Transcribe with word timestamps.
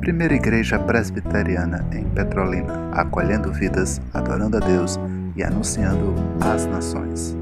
Primeira 0.00 0.34
Igreja 0.34 0.78
Presbiteriana 0.78 1.84
em 1.92 2.08
Petrolina, 2.10 2.90
acolhendo 2.92 3.52
vidas, 3.52 4.00
adorando 4.14 4.56
a 4.56 4.60
Deus 4.60 4.96
e 5.36 5.42
anunciando 5.42 6.14
às 6.40 6.64
nações. 6.64 7.36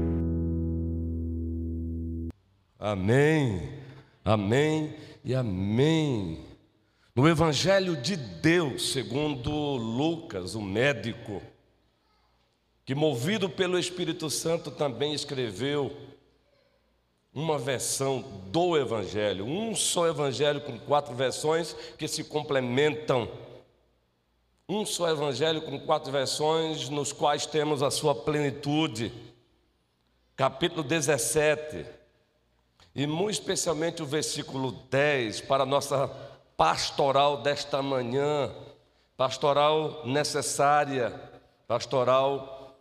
Amém, 2.79 3.79
amém 4.23 4.95
e 5.23 5.35
amém. 5.35 6.43
No 7.15 7.27
Evangelho 7.27 7.95
de 7.95 8.17
Deus, 8.17 8.91
segundo 8.91 9.51
Lucas, 9.51 10.53
o 10.55 10.61
médico, 10.61 11.41
que 12.83 12.93
movido 12.93 13.49
pelo 13.49 13.79
Espírito 13.79 14.29
Santo 14.29 14.69
também 14.69 15.13
escreveu 15.13 15.95
uma 17.35 17.59
versão 17.59 18.21
do 18.45 18.77
Evangelho, 18.77 19.45
um 19.45 19.75
só 19.75 20.07
Evangelho 20.07 20.61
com 20.61 20.79
quatro 20.79 21.13
versões 21.13 21.75
que 21.97 22.07
se 22.07 22.23
complementam. 22.23 23.29
Um 24.69 24.85
só 24.85 25.09
Evangelho 25.09 25.61
com 25.61 25.77
quatro 25.81 26.13
versões 26.13 26.87
nos 26.87 27.11
quais 27.11 27.45
temos 27.45 27.83
a 27.83 27.91
sua 27.91 28.15
plenitude. 28.15 29.11
Capítulo 30.33 30.81
17, 30.81 31.85
e 32.95 33.05
muito 33.05 33.33
especialmente 33.33 34.01
o 34.01 34.05
versículo 34.05 34.71
10, 34.89 35.41
para 35.41 35.63
a 35.63 35.65
nossa 35.65 36.07
pastoral 36.55 37.37
desta 37.41 37.81
manhã, 37.81 38.53
pastoral 39.15 40.05
necessária, 40.05 41.09
pastoral 41.67 42.77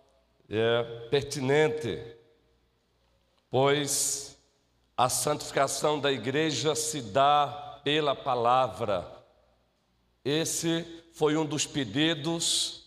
é, 0.48 0.82
pertinente, 1.10 2.00
pois 3.50 4.33
a 4.96 5.08
santificação 5.08 5.98
da 5.98 6.12
igreja 6.12 6.74
se 6.74 7.00
dá 7.00 7.80
pela 7.82 8.14
palavra. 8.14 9.06
Esse 10.24 10.86
foi 11.12 11.36
um 11.36 11.44
dos 11.44 11.66
pedidos 11.66 12.84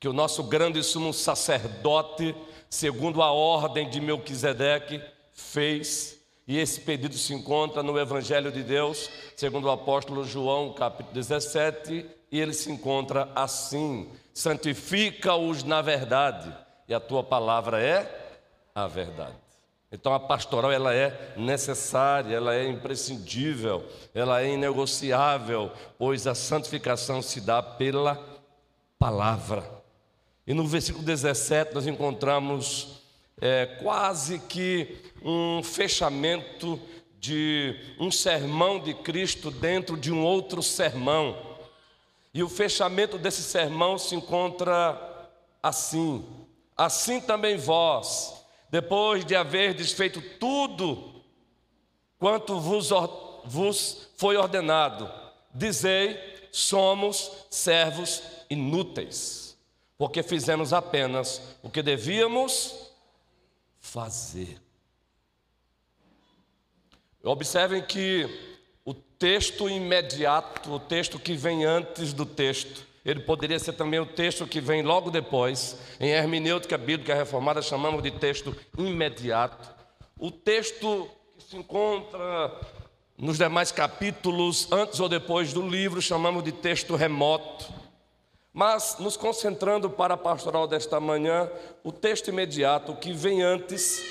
que 0.00 0.08
o 0.08 0.12
nosso 0.12 0.44
grande 0.44 0.82
sumo 0.82 1.12
sacerdote, 1.12 2.34
segundo 2.70 3.20
a 3.22 3.32
ordem 3.32 3.90
de 3.90 4.00
Melquisedeque, 4.00 5.02
fez. 5.32 6.18
E 6.46 6.56
esse 6.56 6.80
pedido 6.80 7.16
se 7.18 7.34
encontra 7.34 7.82
no 7.82 7.98
Evangelho 7.98 8.50
de 8.52 8.62
Deus, 8.62 9.10
segundo 9.36 9.66
o 9.66 9.70
apóstolo 9.70 10.24
João, 10.24 10.72
capítulo 10.72 11.12
17, 11.12 12.06
e 12.30 12.40
ele 12.40 12.54
se 12.54 12.70
encontra 12.70 13.30
assim: 13.34 14.10
santifica-os 14.32 15.64
na 15.64 15.82
verdade, 15.82 16.54
e 16.86 16.94
a 16.94 17.00
tua 17.00 17.22
palavra 17.22 17.82
é 17.82 18.38
a 18.74 18.86
verdade. 18.86 19.47
Então 19.90 20.12
a 20.12 20.20
pastoral 20.20 20.70
ela 20.70 20.94
é 20.94 21.34
necessária, 21.36 22.36
ela 22.36 22.54
é 22.54 22.68
imprescindível, 22.68 23.86
ela 24.14 24.42
é 24.42 24.52
inegociável, 24.52 25.72
pois 25.96 26.26
a 26.26 26.34
santificação 26.34 27.22
se 27.22 27.40
dá 27.40 27.62
pela 27.62 28.22
palavra. 28.98 29.64
E 30.46 30.52
no 30.52 30.66
versículo 30.66 31.04
17 31.04 31.74
nós 31.74 31.86
encontramos 31.86 33.02
é, 33.40 33.64
quase 33.82 34.38
que 34.40 34.96
um 35.22 35.62
fechamento 35.62 36.78
de 37.18 37.74
um 37.98 38.10
sermão 38.10 38.78
de 38.78 38.92
Cristo 38.92 39.50
dentro 39.50 39.96
de 39.96 40.12
um 40.12 40.22
outro 40.22 40.62
sermão. 40.62 41.36
E 42.34 42.42
o 42.42 42.48
fechamento 42.48 43.16
desse 43.16 43.42
sermão 43.42 43.96
se 43.96 44.14
encontra 44.14 45.30
assim: 45.62 46.26
assim 46.76 47.20
também 47.20 47.56
vós 47.56 48.37
depois 48.70 49.24
de 49.24 49.34
haver 49.34 49.74
desfeito 49.74 50.20
tudo 50.38 51.22
quanto 52.18 52.60
vos, 52.60 52.90
vos 53.44 54.10
foi 54.16 54.36
ordenado, 54.36 55.10
dizei: 55.54 56.18
somos 56.50 57.46
servos 57.50 58.22
inúteis, 58.50 59.56
porque 59.96 60.22
fizemos 60.22 60.72
apenas 60.72 61.56
o 61.62 61.70
que 61.70 61.82
devíamos 61.82 62.92
fazer. 63.80 64.60
Observem 67.22 67.82
que 67.82 68.58
o 68.84 68.94
texto 68.94 69.68
imediato, 69.68 70.72
o 70.72 70.80
texto 70.80 71.18
que 71.18 71.34
vem 71.34 71.64
antes 71.64 72.12
do 72.12 72.24
texto, 72.24 72.87
ele 73.04 73.20
poderia 73.20 73.58
ser 73.58 73.72
também 73.72 74.00
o 74.00 74.06
texto 74.06 74.46
que 74.46 74.60
vem 74.60 74.82
logo 74.82 75.10
depois. 75.10 75.78
Em 76.00 76.10
hermenêutica 76.10 76.76
bíblica 76.76 77.14
reformada 77.14 77.62
chamamos 77.62 78.02
de 78.02 78.10
texto 78.10 78.56
imediato. 78.76 79.74
O 80.18 80.30
texto 80.30 81.08
que 81.36 81.44
se 81.44 81.56
encontra 81.56 82.60
nos 83.16 83.38
demais 83.38 83.72
capítulos, 83.72 84.70
antes 84.70 85.00
ou 85.00 85.08
depois 85.08 85.52
do 85.52 85.66
livro, 85.66 86.00
chamamos 86.00 86.44
de 86.44 86.52
texto 86.52 86.94
remoto. 86.94 87.72
Mas, 88.52 88.96
nos 88.98 89.16
concentrando 89.16 89.88
para 89.88 90.14
a 90.14 90.16
pastoral 90.16 90.66
desta 90.66 90.98
manhã, 90.98 91.50
o 91.84 91.92
texto 91.92 92.28
imediato, 92.28 92.96
que 92.96 93.12
vem 93.12 93.42
antes, 93.42 94.02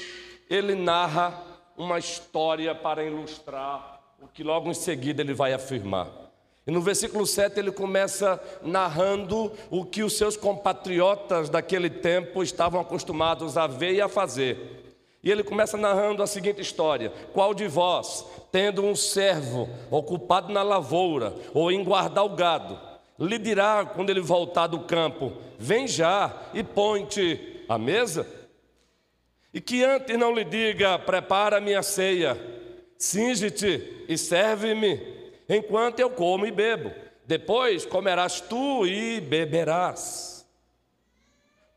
ele 0.50 0.76
narra 0.76 1.44
uma 1.78 2.00
história 2.00 2.74
para 2.74 3.04
ilustrar 3.04 4.02
o 4.22 4.28
que 4.28 4.44
logo 4.44 4.70
em 4.70 4.74
seguida 4.74 5.22
ele 5.22 5.34
vai 5.34 5.54
afirmar. 5.54 6.27
E 6.68 6.72
no 6.72 6.82
versículo 6.82 7.26
7 7.26 7.58
ele 7.58 7.72
começa 7.72 8.42
narrando 8.62 9.54
o 9.72 9.86
que 9.86 10.04
os 10.04 10.18
seus 10.18 10.36
compatriotas 10.36 11.50
daquele 11.50 11.90
tempo 11.90 12.44
estavam 12.44 12.82
acostumados 12.82 13.58
a 13.58 13.66
ver 13.68 13.94
e 13.94 14.02
a 14.02 14.10
fazer. 14.10 14.84
E 15.24 15.32
ele 15.32 15.44
começa 15.44 15.78
narrando 15.78 16.22
a 16.22 16.28
seguinte 16.28 16.60
história: 16.60 17.14
Qual 17.32 17.54
de 17.54 17.70
vós, 17.70 18.26
tendo 18.52 18.84
um 18.84 18.98
servo 18.98 19.70
ocupado 19.90 20.52
na 20.52 20.62
lavoura 20.62 21.34
ou 21.54 21.72
em 21.72 21.82
guardar 21.86 22.26
o 22.26 22.36
gado, 22.36 22.78
lhe 23.18 23.38
dirá 23.38 23.86
quando 23.86 24.10
ele 24.10 24.20
voltar 24.20 24.68
do 24.68 24.82
campo: 24.82 25.32
Vem 25.58 25.88
já 25.88 26.36
e 26.54 26.64
põe-te 26.64 27.64
à 27.70 27.78
mesa? 27.78 28.28
E 29.54 29.62
que 29.62 29.86
antes 29.86 30.20
não 30.20 30.36
lhe 30.36 30.44
diga: 30.44 31.00
Prepara 31.00 31.60
a 31.60 31.62
minha 31.62 31.82
ceia, 31.82 32.38
cinge-te 32.98 34.06
e 34.10 34.18
serve-me 34.18 35.17
enquanto 35.48 36.00
eu 36.00 36.10
como 36.10 36.46
e 36.46 36.52
bebo. 36.52 36.92
Depois 37.26 37.86
comerás 37.86 38.40
tu 38.40 38.86
e 38.86 39.20
beberás. 39.20 40.48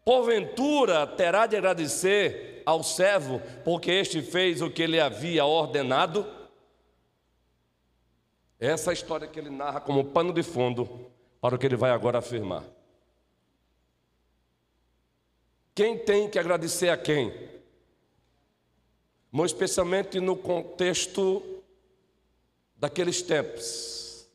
Porventura 0.04 1.06
terá 1.06 1.46
de 1.46 1.56
agradecer 1.56 2.62
ao 2.64 2.82
servo, 2.82 3.40
porque 3.64 3.90
este 3.90 4.22
fez 4.22 4.62
o 4.62 4.70
que 4.70 4.82
ele 4.82 5.00
havia 5.00 5.44
ordenado? 5.44 6.26
Essa 8.58 8.90
é 8.90 8.92
história 8.92 9.26
que 9.26 9.38
ele 9.38 9.50
narra 9.50 9.80
como 9.80 10.04
pano 10.04 10.32
de 10.32 10.42
fundo 10.42 11.10
para 11.40 11.54
o 11.54 11.58
que 11.58 11.66
ele 11.66 11.76
vai 11.76 11.90
agora 11.90 12.18
afirmar. 12.18 12.62
Quem 15.74 15.96
tem 15.98 16.28
que 16.28 16.38
agradecer 16.38 16.90
a 16.90 16.96
quem? 16.96 17.32
Muito 19.32 19.48
especialmente 19.48 20.20
no 20.20 20.36
contexto 20.36 21.59
daqueles 22.80 23.20
tempos. 23.20 24.26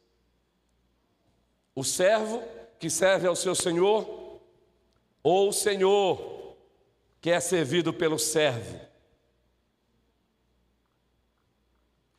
O 1.74 1.84
servo 1.84 2.42
que 2.80 2.90
serve 2.90 3.28
ao 3.28 3.36
seu 3.36 3.56
senhor, 3.56 4.40
ou 5.24 5.50
o 5.50 5.54
senhor 5.54 6.56
que 7.20 7.32
é 7.32 7.40
servido 7.40 7.92
pelo 7.92 8.20
servo. 8.20 8.80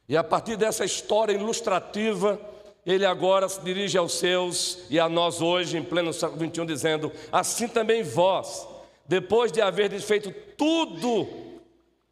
E 0.09 0.17
a 0.17 0.25
partir 0.25 0.57
dessa 0.57 0.85
história 0.85 1.33
ilustrativa, 1.33 2.41
ele 2.85 3.07
agora 3.07 3.49
se 3.49 3.61
dirige 3.61 3.97
aos 3.97 4.15
seus 4.15 4.81
e 4.91 4.99
a 4.99 5.09
nós 5.09 5.41
hoje, 5.41 5.79
em 5.79 5.83
pleno 5.83 6.13
século 6.13 6.39
XXI, 6.39 6.67
dizendo: 6.67 7.13
Assim 7.31 7.69
também 7.69 8.03
vós, 8.03 8.67
depois 9.07 9.53
de 9.53 9.61
haver 9.61 9.91
feito 10.01 10.33
tudo 10.57 11.27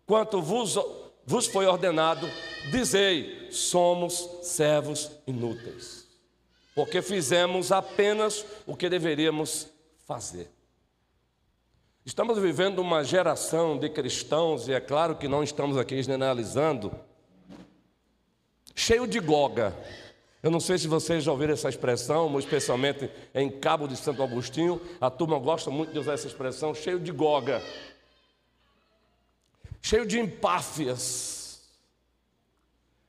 quanto 0.07 0.41
vos, 0.41 0.77
vos 1.27 1.47
foi 1.47 1.67
ordenado, 1.67 2.29
dizei: 2.71 3.49
somos 3.51 4.29
servos 4.43 5.11
inúteis, 5.27 6.07
porque 6.75 7.03
fizemos 7.03 7.73
apenas 7.73 8.45
o 8.67 8.77
que 8.77 8.89
deveríamos 8.89 9.69
fazer. 10.07 10.51
Estamos 12.05 12.39
vivendo 12.39 12.81
uma 12.81 13.03
geração 13.03 13.79
de 13.79 13.89
cristãos, 13.89 14.69
e 14.69 14.73
é 14.73 14.81
claro 14.81 15.17
que 15.17 15.27
não 15.27 15.43
estamos 15.43 15.79
aqui 15.79 16.03
generalizando, 16.03 16.93
cheio 18.75 19.07
de 19.07 19.19
goga. 19.21 19.75
Eu 20.43 20.51
não 20.51 20.61
sei 20.61 20.77
se 20.77 20.87
vocês 20.87 21.25
já 21.25 21.33
ouviram 21.33 21.55
essa 21.55 21.71
expressão, 21.71 22.39
especialmente 22.39 23.11
em 23.35 23.51
Cabo 23.51 23.89
de 23.89 23.97
Santo 23.97 24.23
Agostinho, 24.23 24.79
a 25.01 25.09
turma 25.09 25.39
gosta 25.39 25.71
muito 25.71 25.95
de 25.95 25.99
usar 25.99 26.13
essa 26.13 26.27
expressão, 26.27 26.75
cheio 26.75 27.01
de 27.01 27.11
goga, 27.11 27.63
cheio 29.85 30.07
de 30.07 30.19
empáfias 30.19 31.35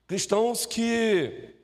Cristãos 0.07 0.67
que 0.67 1.55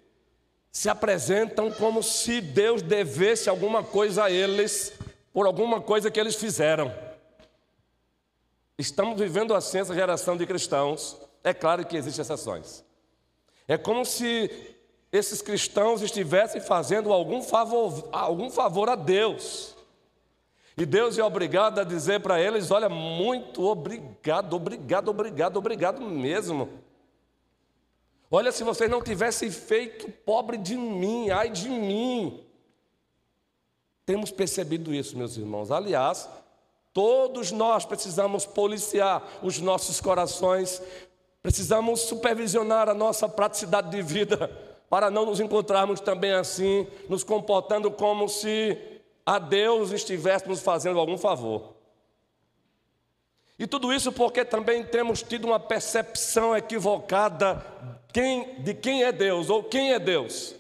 se 0.72 0.90
apresentam 0.90 1.72
como 1.72 2.02
se 2.02 2.42
Deus 2.42 2.82
devesse 2.82 3.50
alguma 3.50 3.84
coisa 3.84 4.24
a 4.24 4.32
eles 4.32 4.94
por 5.32 5.46
alguma 5.46 5.80
coisa 5.80 6.10
que 6.10 6.20
eles 6.20 6.36
fizeram. 6.36 6.92
Estamos 8.78 9.20
vivendo 9.20 9.54
assim 9.54 9.80
essa 9.80 9.94
geração 9.94 10.36
de 10.36 10.48
cristãos. 10.48 11.18
É 11.44 11.54
claro 11.54 11.86
que 11.86 11.96
existem 11.96 12.24
exceções. 12.24 12.84
É 13.68 13.78
como 13.78 14.04
se 14.06 14.50
esses 15.12 15.42
cristãos 15.42 16.02
estivessem 16.02 16.62
fazendo 16.62 17.14
algum 17.14 17.44
favor, 17.44 18.10
algum 18.12 18.50
favor 18.50 18.90
a 18.90 18.96
Deus. 18.96 19.76
E 20.82 20.86
Deus 20.86 21.16
é 21.16 21.24
obrigado 21.24 21.78
a 21.78 21.84
dizer 21.84 22.22
para 22.22 22.42
eles: 22.42 22.72
olha, 22.72 22.90
muito 22.90 23.70
obrigado, 23.70 24.56
obrigado, 24.56 25.10
obrigado, 25.10 25.58
obrigado 25.58 26.02
mesmo. 26.02 26.70
Olha, 28.32 28.52
se 28.52 28.64
vocês 28.64 28.90
não 28.90 29.00
tivessem 29.00 29.52
feito 29.52 30.10
pobre 30.26 30.58
de 30.58 30.76
mim, 30.76 31.30
ai 31.30 31.52
de 31.52 31.70
mim. 31.70 32.44
Temos 34.08 34.32
percebido 34.32 34.92
isso, 34.92 35.16
meus 35.16 35.38
irmãos. 35.38 35.70
Aliás, 35.70 36.28
todos 36.92 37.52
nós 37.52 37.86
precisamos 37.86 38.48
policiar 38.48 39.22
os 39.44 39.60
nossos 39.60 40.02
corações, 40.02 40.82
precisamos 41.44 42.02
supervisionar 42.02 42.90
a 42.90 42.96
nossa 42.96 43.30
praticidade 43.30 43.92
de 43.92 44.02
vida 44.02 44.50
para 44.90 45.12
não 45.12 45.28
nos 45.28 45.40
encontrarmos 45.40 46.02
também 46.02 46.32
assim, 46.32 46.88
nos 47.08 47.24
comportando 47.24 47.92
como 47.92 48.28
se 48.28 48.91
a 49.26 49.40
Deus 49.40 49.92
estivéssemos 49.92 50.62
fazendo 50.62 51.00
algum 51.00 51.18
favor. 51.18 51.76
E 53.58 53.68
tudo 53.68 53.94
isso 53.94 54.12
porque 54.12 54.44
também 54.44 54.84
temos 54.84 55.22
tido 55.22 55.46
uma 55.46 55.60
percepção 55.60 56.58
equivocada 56.58 57.64
de 58.60 58.74
quem 58.74 59.04
é 59.04 59.12
Deus 59.12 59.50
ou 59.50 59.64
quem 59.64 59.94
é 59.94 60.00
Deus. 60.00 60.56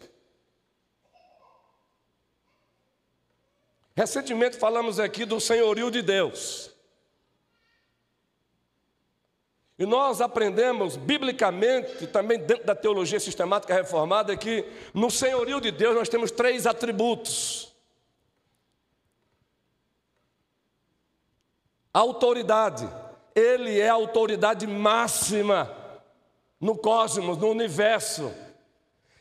Recentemente 3.96 4.58
falamos 4.58 5.00
aqui 5.00 5.26
do 5.26 5.40
senhorio 5.40 5.92
de 5.92 6.02
Deus. 6.02 6.72
E 9.78 9.86
nós 9.86 10.22
aprendemos 10.22 10.96
biblicamente, 10.96 12.06
também 12.06 12.38
dentro 12.38 12.66
da 12.66 12.76
teologia 12.76 13.20
sistemática 13.20 13.74
reformada, 13.74 14.38
que 14.38 14.64
no 14.94 15.10
senhorio 15.10 15.60
de 15.60 15.72
Deus 15.72 15.96
nós 15.96 16.08
temos 16.08 16.30
três 16.30 16.68
atributos: 16.68 17.71
autoridade, 22.00 22.90
Ele 23.36 23.80
é 23.80 23.90
a 23.90 23.94
autoridade 23.94 24.66
máxima 24.68 25.70
no 26.60 26.78
cosmos, 26.78 27.38
no 27.38 27.50
universo. 27.50 28.32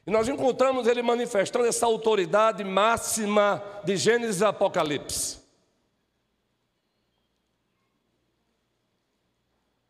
E 0.06 0.10
nós 0.10 0.28
encontramos 0.28 0.86
Ele 0.86 1.02
manifestando 1.02 1.66
essa 1.66 1.86
autoridade 1.86 2.62
máxima 2.64 3.62
de 3.84 3.96
Gênesis 3.96 4.40
e 4.40 4.44
Apocalipse. 4.44 5.40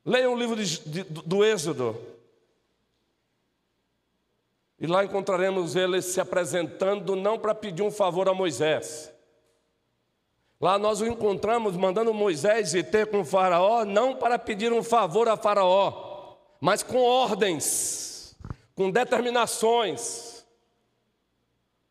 Leiam 0.05 0.35
o 0.35 0.39
livro 0.39 0.57
de, 0.57 0.79
de, 0.81 1.03
do 1.05 1.45
Êxodo. 1.45 2.01
E 4.79 4.87
lá 4.87 5.05
encontraremos 5.05 5.77
ele 5.77 6.01
se 6.01 6.21
apresentando 6.21 7.15
não 7.15 7.39
para 7.39 7.55
pedir 7.55 7.83
um 7.83 7.91
favor 7.91 8.29
a 8.29 8.35
Moisés. 8.35 9.13
Lá 10.61 10.79
nós 10.79 11.01
o 11.01 11.07
encontramos 11.07 11.75
mandando 11.75 12.13
Moisés 12.13 12.75
ir 12.75 12.91
ter 12.91 13.07
com 13.07 13.25
Faraó, 13.25 13.87
não 13.87 14.15
para 14.15 14.39
pedir 14.39 14.71
um 14.73 14.83
favor 14.83 15.27
a 15.27 15.37
Faraó, 15.37 16.37
mas 16.61 16.83
com 16.83 16.99
ordens, 16.99 18.37
com 18.75 18.91
determinações, 18.91 20.45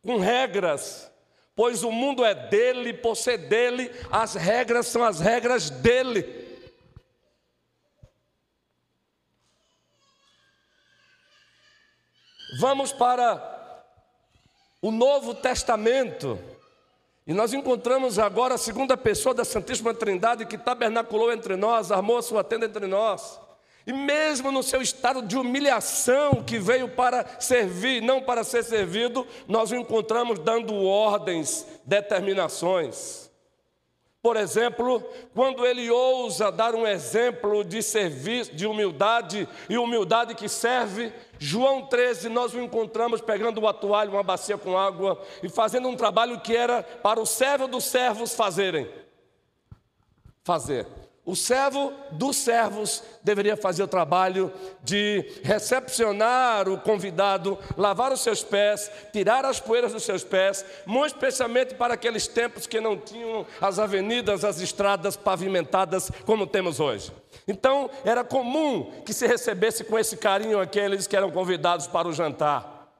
com 0.03 0.19
regras, 0.19 1.11
pois 1.55 1.83
o 1.83 1.91
mundo 1.91 2.23
é 2.23 2.35
dele, 2.35 2.93
por 2.93 3.15
ser 3.15 3.39
dele, 3.39 3.91
as 4.11 4.35
regras 4.35 4.85
são 4.85 5.03
as 5.03 5.19
regras 5.19 5.71
dele. 5.71 6.47
Vamos 12.59 12.91
para 12.91 13.83
o 14.79 14.91
Novo 14.91 15.33
Testamento. 15.33 16.58
E 17.29 17.33
nós 17.33 17.53
encontramos 17.53 18.17
agora 18.17 18.55
a 18.55 18.57
segunda 18.57 18.97
pessoa 18.97 19.35
da 19.35 19.45
Santíssima 19.45 19.93
Trindade 19.93 20.47
que 20.47 20.57
tabernaculou 20.57 21.31
entre 21.31 21.55
nós, 21.55 21.91
armou 21.91 22.17
a 22.17 22.23
sua 22.23 22.43
tenda 22.43 22.65
entre 22.65 22.87
nós. 22.87 23.39
E 23.85 23.93
mesmo 23.93 24.51
no 24.51 24.63
seu 24.63 24.81
estado 24.81 25.21
de 25.21 25.37
humilhação, 25.37 26.43
que 26.43 26.57
veio 26.57 26.89
para 26.89 27.23
servir, 27.39 28.01
não 28.01 28.19
para 28.19 28.43
ser 28.43 28.63
servido, 28.63 29.27
nós 29.47 29.69
o 29.69 29.75
encontramos 29.75 30.39
dando 30.39 30.73
ordens, 30.83 31.67
determinações. 31.85 33.28
Por 34.21 34.35
exemplo, 34.35 35.01
quando 35.33 35.65
ele 35.65 35.89
ousa 35.89 36.51
dar 36.51 36.75
um 36.75 36.85
exemplo 36.85 37.63
de 37.63 37.81
serviço, 37.81 38.53
de 38.53 38.67
humildade 38.67 39.47
e 39.69 39.77
humildade 39.77 40.35
que 40.35 40.49
serve, 40.49 41.13
João 41.37 41.85
13, 41.85 42.27
nós 42.27 42.53
o 42.53 42.59
encontramos 42.59 43.21
pegando 43.21 43.59
uma 43.59 43.73
toalha, 43.73 44.09
uma 44.09 44.21
bacia 44.21 44.57
com 44.57 44.77
água 44.77 45.21
e 45.41 45.47
fazendo 45.47 45.87
um 45.87 45.95
trabalho 45.95 46.41
que 46.41 46.53
era 46.53 46.83
para 46.83 47.21
o 47.21 47.25
servo 47.25 47.65
dos 47.65 47.85
servos 47.85 48.35
fazerem. 48.35 48.91
Fazer. 50.43 50.85
O 51.29 51.35
servo 51.35 51.93
dos 52.09 52.37
servos 52.37 53.03
deveria 53.23 53.55
fazer 53.55 53.83
o 53.83 53.87
trabalho 53.87 54.51
de 54.83 55.23
recepcionar 55.43 56.67
o 56.67 56.79
convidado, 56.79 57.55
lavar 57.77 58.11
os 58.11 58.21
seus 58.21 58.41
pés, 58.43 58.91
tirar 59.13 59.45
as 59.45 59.59
poeiras 59.59 59.93
dos 59.93 60.01
seus 60.01 60.23
pés, 60.23 60.65
muito 60.87 61.13
especialmente 61.13 61.75
para 61.75 61.93
aqueles 61.93 62.27
tempos 62.27 62.65
que 62.65 62.81
não 62.81 62.97
tinham 62.97 63.45
as 63.61 63.77
avenidas, 63.77 64.43
as 64.43 64.59
estradas 64.59 65.15
pavimentadas 65.15 66.11
como 66.25 66.47
temos 66.47 66.79
hoje. 66.79 67.11
Então, 67.47 67.91
era 68.03 68.23
comum 68.23 69.03
que 69.05 69.13
se 69.13 69.27
recebesse 69.27 69.83
com 69.83 69.99
esse 69.99 70.17
carinho 70.17 70.59
aqueles 70.59 71.05
que 71.05 71.15
eram 71.15 71.29
convidados 71.29 71.85
para 71.85 72.07
o 72.07 72.11
jantar, 72.11 72.91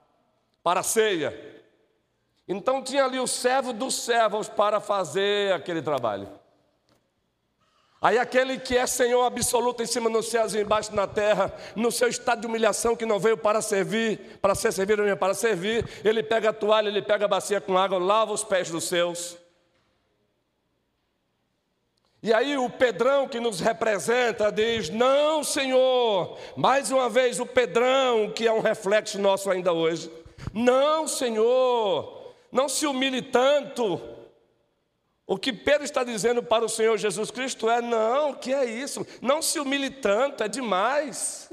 para 0.61 0.81
a 0.81 0.83
ceia. 0.83 1.35
Então, 2.47 2.83
tinha 2.83 3.05
ali 3.05 3.19
o 3.19 3.25
servo 3.25 3.73
dos 3.73 3.95
servos 3.95 4.47
para 4.47 4.79
fazer 4.79 5.51
aquele 5.51 5.81
trabalho. 5.81 6.38
Aí 8.01 8.17
aquele 8.17 8.57
que 8.57 8.77
é 8.77 8.87
Senhor 8.87 9.23
absoluto 9.23 9.83
em 9.83 9.85
cima 9.85 10.09
nos 10.09 10.29
céus 10.29 10.53
e 10.53 10.61
embaixo 10.61 10.95
na 10.95 11.05
terra, 11.05 11.53
no 11.75 11.91
seu 11.91 12.07
estado 12.07 12.41
de 12.41 12.47
humilhação 12.47 12.95
que 12.95 13.05
não 13.05 13.19
veio 13.19 13.37
para 13.37 13.61
servir, 13.61 14.39
para 14.41 14.55
ser 14.55 14.71
servido, 14.71 15.03
nem 15.03 15.17
para 15.17 15.33
servir, 15.33 15.85
ele 16.03 16.23
pega 16.23 16.51
a 16.51 16.53
toalha, 16.53 16.87
ele 16.87 17.01
pega 17.01 17.25
a 17.25 17.27
bacia 17.27 17.59
com 17.59 17.77
água, 17.77 17.99
lava 17.99 18.31
os 18.31 18.43
pés 18.43 18.69
dos 18.69 18.85
seus. 18.85 19.37
E 22.23 22.33
aí 22.33 22.57
o 22.57 22.69
Pedrão 22.69 23.27
que 23.27 23.39
nos 23.39 23.59
representa 23.59 24.49
diz: 24.49 24.89
Não, 24.89 25.43
Senhor, 25.43 26.37
mais 26.55 26.91
uma 26.91 27.09
vez 27.09 27.39
o 27.39 27.45
Pedrão, 27.45 28.31
que 28.31 28.47
é 28.47 28.51
um 28.51 28.59
reflexo 28.61 29.19
nosso 29.19 29.49
ainda 29.49 29.73
hoje. 29.73 30.09
Não, 30.53 31.05
Senhor, 31.05 32.33
não 32.49 32.69
se 32.69 32.85
humilhe 32.85 33.21
tanto. 33.21 34.18
O 35.29 35.37
que 35.37 35.53
Pedro 35.53 35.83
está 35.83 36.03
dizendo 36.03 36.41
para 36.41 36.65
o 36.65 36.67
Senhor 36.67 36.97
Jesus 36.97 37.29
Cristo 37.29 37.69
é: 37.69 37.83
não, 37.83 38.31
o 38.31 38.35
que 38.37 38.51
é 38.51 38.65
isso? 38.65 39.05
Não 39.21 39.43
se 39.43 39.59
humilhe 39.59 39.91
tanto, 39.91 40.43
é 40.43 40.47
demais. 40.47 41.47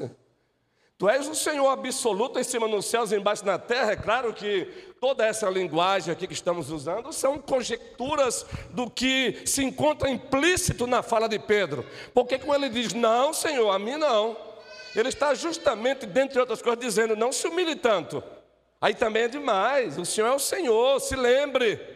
Tu 0.96 1.06
és 1.10 1.28
o 1.28 1.34
Senhor 1.34 1.68
absoluto 1.68 2.38
em 2.38 2.42
cima 2.42 2.66
nos 2.66 2.86
céus 2.86 3.12
e 3.12 3.16
embaixo 3.16 3.44
na 3.44 3.58
terra. 3.58 3.92
É 3.92 3.96
claro 3.96 4.32
que 4.32 4.64
toda 4.98 5.26
essa 5.26 5.50
linguagem 5.50 6.10
aqui 6.10 6.26
que 6.26 6.32
estamos 6.32 6.70
usando 6.70 7.12
são 7.12 7.38
conjecturas 7.38 8.46
do 8.70 8.88
que 8.88 9.42
se 9.44 9.62
encontra 9.62 10.08
implícito 10.08 10.86
na 10.86 11.02
fala 11.02 11.28
de 11.28 11.38
Pedro. 11.38 11.84
Porque 12.14 12.38
quando 12.38 12.64
ele 12.64 12.82
diz, 12.82 12.94
não, 12.94 13.34
Senhor, 13.34 13.70
a 13.70 13.78
mim 13.78 13.98
não, 13.98 14.38
ele 14.94 15.10
está 15.10 15.34
justamente, 15.34 16.06
dentre 16.06 16.40
outras 16.40 16.62
coisas, 16.62 16.82
dizendo, 16.82 17.14
não 17.14 17.30
se 17.30 17.46
humilhe 17.46 17.76
tanto. 17.76 18.24
Aí 18.80 18.94
também 18.94 19.24
é 19.24 19.28
demais, 19.28 19.98
o 19.98 20.06
Senhor 20.06 20.28
é 20.28 20.34
o 20.34 20.38
Senhor, 20.38 20.98
se 20.98 21.14
lembre. 21.14 21.95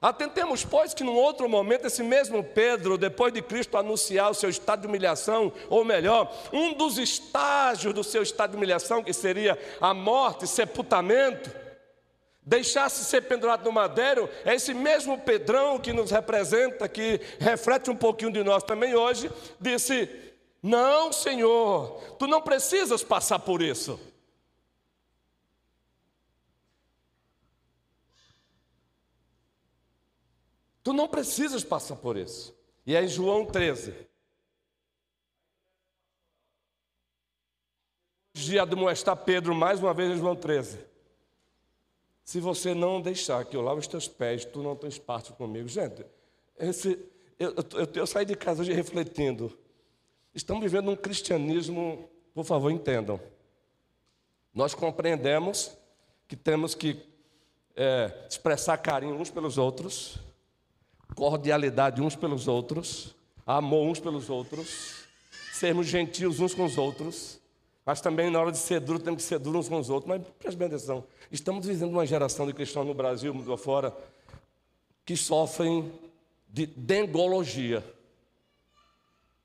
Atentemos, 0.00 0.64
pois, 0.64 0.94
que 0.94 1.04
num 1.04 1.14
outro 1.14 1.46
momento, 1.46 1.86
esse 1.86 2.02
mesmo 2.02 2.42
Pedro, 2.42 2.96
depois 2.96 3.34
de 3.34 3.42
Cristo 3.42 3.76
anunciar 3.76 4.30
o 4.30 4.34
seu 4.34 4.48
estado 4.48 4.80
de 4.80 4.86
humilhação, 4.86 5.52
ou 5.68 5.84
melhor, 5.84 6.34
um 6.50 6.72
dos 6.72 6.96
estágios 6.96 7.92
do 7.92 8.02
seu 8.02 8.22
estado 8.22 8.52
de 8.52 8.56
humilhação, 8.56 9.02
que 9.02 9.12
seria 9.12 9.58
a 9.78 9.92
morte, 9.92 10.46
sepultamento, 10.46 11.50
deixasse 12.40 13.04
ser 13.04 13.22
pendurado 13.22 13.66
no 13.66 13.72
madeiro, 13.72 14.26
é 14.42 14.54
esse 14.54 14.72
mesmo 14.72 15.18
Pedrão 15.18 15.78
que 15.78 15.92
nos 15.92 16.10
representa, 16.10 16.88
que 16.88 17.20
reflete 17.38 17.90
um 17.90 17.96
pouquinho 17.96 18.32
de 18.32 18.42
nós 18.42 18.62
também 18.62 18.94
hoje, 18.94 19.30
disse: 19.60 20.08
Não, 20.62 21.12
Senhor, 21.12 22.16
tu 22.18 22.26
não 22.26 22.40
precisas 22.40 23.04
passar 23.04 23.38
por 23.40 23.60
isso. 23.60 24.00
Tu 30.82 30.92
não 30.92 31.08
precisas 31.08 31.62
passar 31.62 31.96
por 31.96 32.16
isso. 32.16 32.54
E 32.86 32.94
é 32.94 33.02
em 33.02 33.08
João 33.08 33.44
13. 33.44 33.94
De 38.32 38.58
admoestar 38.58 39.16
Pedro 39.16 39.54
mais 39.54 39.80
uma 39.80 39.92
vez 39.92 40.10
em 40.12 40.18
João 40.18 40.34
13. 40.34 40.78
Se 42.24 42.40
você 42.40 42.74
não 42.74 43.00
deixar 43.00 43.44
que 43.44 43.56
eu 43.56 43.60
lave 43.60 43.80
os 43.80 43.86
teus 43.86 44.06
pés, 44.06 44.44
tu 44.44 44.62
não 44.62 44.76
tens 44.76 44.98
parte 44.98 45.32
comigo. 45.32 45.68
Gente, 45.68 46.06
esse, 46.58 46.98
eu, 47.38 47.54
eu, 47.56 47.88
eu 47.94 48.06
saí 48.06 48.24
de 48.24 48.36
casa 48.36 48.62
hoje 48.62 48.72
refletindo. 48.72 49.58
Estamos 50.34 50.62
vivendo 50.62 50.90
um 50.90 50.96
cristianismo, 50.96 52.08
por 52.32 52.44
favor, 52.44 52.70
entendam. 52.70 53.20
Nós 54.54 54.74
compreendemos 54.74 55.76
que 56.28 56.36
temos 56.36 56.74
que 56.74 57.04
é, 57.74 58.26
expressar 58.28 58.78
carinho 58.78 59.16
uns 59.16 59.30
pelos 59.30 59.58
outros, 59.58 60.18
cordialidade 61.14 62.00
uns 62.00 62.16
pelos 62.16 62.48
outros, 62.48 63.14
amor 63.46 63.86
uns 63.86 64.00
pelos 64.00 64.30
outros, 64.30 65.04
sermos 65.52 65.86
gentios 65.86 66.40
uns 66.40 66.54
com 66.54 66.64
os 66.64 66.78
outros, 66.78 67.40
mas 67.84 68.00
também 68.00 68.30
na 68.30 68.40
hora 68.40 68.52
de 68.52 68.58
ser 68.58 68.80
duro, 68.80 68.98
temos 68.98 69.22
que 69.22 69.28
ser 69.28 69.38
duros 69.38 69.66
uns 69.66 69.68
com 69.68 69.78
os 69.78 69.90
outros. 69.90 70.08
Mas 70.08 70.26
preste 70.38 70.56
bem 70.56 70.68
atenção, 70.68 71.04
estamos 71.30 71.66
vivendo 71.66 71.90
uma 71.90 72.06
geração 72.06 72.46
de 72.46 72.52
cristãos 72.52 72.86
no 72.86 72.94
Brasil, 72.94 73.34
mundo 73.34 73.52
afora, 73.52 73.94
que 75.04 75.16
sofrem 75.16 75.92
de 76.48 76.66
dengologia. 76.66 77.84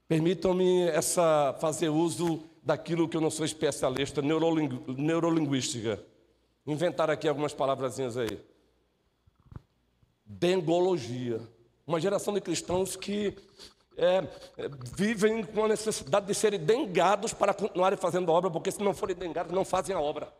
Permitam-me 0.08 0.88
essa 0.90 1.56
fazer 1.60 1.90
uso 1.90 2.44
daquilo 2.62 3.10
que 3.10 3.18
eu 3.18 3.22
não 3.22 3.32
sou 3.32 3.46
especialista, 3.46 4.22
neurolingu, 4.22 4.94
neurolinguística. 4.94 6.04
Inventar 6.66 7.10
aqui 7.10 7.28
algumas 7.28 7.54
palavrazinhas 7.54 8.18
aí. 8.18 8.40
Dengologia. 10.26 11.40
Uma 11.88 12.00
geração 12.00 12.34
de 12.34 12.42
cristãos 12.42 12.96
que 12.96 13.36
é, 13.98 14.24
vivem 14.96 15.44
com 15.44 15.66
a 15.66 15.68
necessidade 15.68 16.26
de 16.26 16.34
serem 16.34 16.60
dengados 16.60 17.34
para 17.34 17.54
continuarem 17.54 17.98
fazendo 17.98 18.32
a 18.32 18.36
obra, 18.36 18.50
porque 18.50 18.72
se 18.72 18.82
não 18.82 18.94
forem 18.94 19.16
dengados, 19.16 19.54
não 19.54 19.64
fazem 19.64 19.96
a 19.96 20.00
obra. 20.00 20.32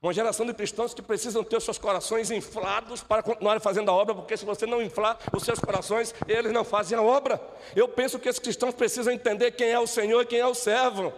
Uma 0.00 0.12
geração 0.12 0.46
de 0.46 0.54
cristãos 0.54 0.94
que 0.94 1.02
precisam 1.02 1.42
ter 1.42 1.56
os 1.56 1.64
seus 1.64 1.76
corações 1.76 2.30
inflados 2.30 3.02
para 3.02 3.20
continuarem 3.20 3.60
fazendo 3.60 3.90
a 3.90 3.94
obra, 3.94 4.14
porque 4.14 4.36
se 4.36 4.44
você 4.44 4.64
não 4.64 4.80
inflar 4.80 5.18
os 5.32 5.42
seus 5.42 5.58
corações, 5.58 6.14
eles 6.28 6.52
não 6.52 6.62
fazem 6.62 6.96
a 6.96 7.02
obra. 7.02 7.40
Eu 7.74 7.88
penso 7.88 8.18
que 8.18 8.28
esses 8.28 8.38
cristãos 8.38 8.74
precisam 8.74 9.12
entender 9.12 9.50
quem 9.52 9.70
é 9.70 9.78
o 9.78 9.88
Senhor 9.88 10.22
e 10.22 10.26
quem 10.26 10.38
é 10.38 10.46
o 10.46 10.54
servo. 10.54 11.12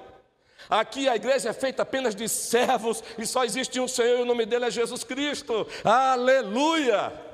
Aqui 0.68 1.08
a 1.08 1.16
igreja 1.16 1.50
é 1.50 1.52
feita 1.52 1.82
apenas 1.82 2.14
de 2.14 2.26
servos 2.26 3.02
e 3.18 3.26
só 3.26 3.44
existe 3.44 3.78
um 3.80 3.88
Senhor 3.88 4.20
e 4.20 4.22
o 4.22 4.26
nome 4.26 4.46
dele 4.46 4.64
é 4.64 4.70
Jesus 4.70 5.04
Cristo. 5.04 5.66
Aleluia! 5.84 7.29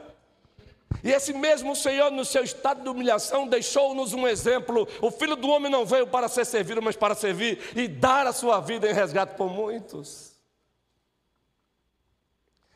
E 1.03 1.11
esse 1.11 1.33
mesmo 1.33 1.75
Senhor, 1.76 2.11
no 2.11 2.25
seu 2.25 2.43
estado 2.43 2.83
de 2.83 2.88
humilhação, 2.88 3.47
deixou-nos 3.47 4.12
um 4.12 4.26
exemplo. 4.26 4.88
O 5.00 5.11
filho 5.11 5.37
do 5.37 5.49
homem 5.49 5.71
não 5.71 5.85
veio 5.85 6.07
para 6.07 6.29
ser 6.29 6.45
servido, 6.45 6.83
mas 6.83 6.97
para 6.97 7.15
servir 7.15 7.61
e 7.76 7.88
dar 7.88 8.26
a 8.26 8.33
sua 8.33 8.61
vida 8.61 8.88
em 8.88 8.93
resgate 8.95 9.35
por 9.35 9.50
muitos. 9.50 10.37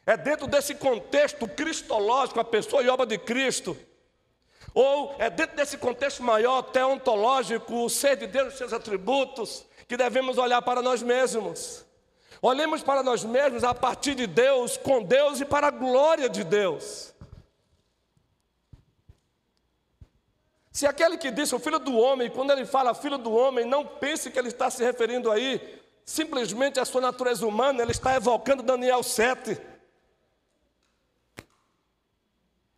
É 0.07 0.17
dentro 0.17 0.47
desse 0.47 0.75
contexto 0.75 1.47
cristológico, 1.47 2.41
a 2.41 2.45
pessoa 2.45 2.83
e 2.83 2.89
obra 2.89 3.07
de 3.07 3.19
Cristo. 3.19 3.77
Ou 4.75 5.15
é 5.19 5.29
dentro 5.31 5.57
desse 5.57 5.77
contexto 5.79 6.23
maior, 6.23 6.63
teontológico, 6.63 7.85
o 7.85 7.91
ser 7.91 8.17
de 8.17 8.27
Deus 8.27 8.55
e 8.55 8.59
seus 8.59 8.73
atributos, 8.73 9.65
que 9.89 9.97
devemos 9.97 10.39
olhar 10.39 10.63
para 10.63 10.83
nós 10.83 11.03
mesmos. 11.03 11.85
Olhemos 12.43 12.83
para 12.83 13.03
nós 13.03 13.23
mesmos 13.23 13.65
a 13.65 13.75
partir 13.75 14.15
de 14.15 14.27
Deus, 14.27 14.77
com 14.77 15.03
Deus 15.03 15.41
e 15.41 15.45
para 15.45 15.67
a 15.67 15.71
glória 15.71 16.29
de 16.29 16.43
Deus. 16.43 17.10
Se 20.81 20.87
aquele 20.87 21.19
que 21.19 21.31
disse 21.31 21.55
o 21.55 21.59
filho 21.59 21.79
do 21.79 21.95
homem, 21.95 22.31
quando 22.31 22.53
ele 22.53 22.65
fala 22.65 22.95
filho 22.95 23.19
do 23.19 23.31
homem, 23.31 23.67
não 23.67 23.85
pense 23.85 24.31
que 24.31 24.39
ele 24.39 24.49
está 24.49 24.71
se 24.71 24.83
referindo 24.83 25.31
aí 25.31 25.79
simplesmente 26.07 26.81
à 26.81 26.87
sua 26.87 27.03
natureza 27.03 27.47
humana, 27.47 27.83
ele 27.83 27.91
está 27.91 28.17
evocando 28.17 28.63
Daniel 28.63 29.03
7. 29.03 29.61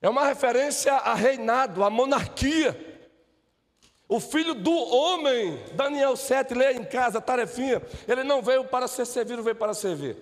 É 0.00 0.08
uma 0.08 0.24
referência 0.24 0.94
a 0.94 1.14
reinado, 1.14 1.84
a 1.84 1.90
monarquia. 1.90 2.76
O 4.08 4.18
filho 4.18 4.54
do 4.54 4.74
homem, 4.74 5.64
Daniel 5.74 6.16
7, 6.16 6.54
leia 6.54 6.76
em 6.76 6.84
casa, 6.84 7.20
tarefinha. 7.20 7.80
Ele 8.08 8.24
não 8.24 8.42
veio 8.42 8.64
para 8.64 8.88
ser 8.88 9.06
servido, 9.06 9.44
veio 9.44 9.54
para 9.54 9.74
servir. 9.74 10.16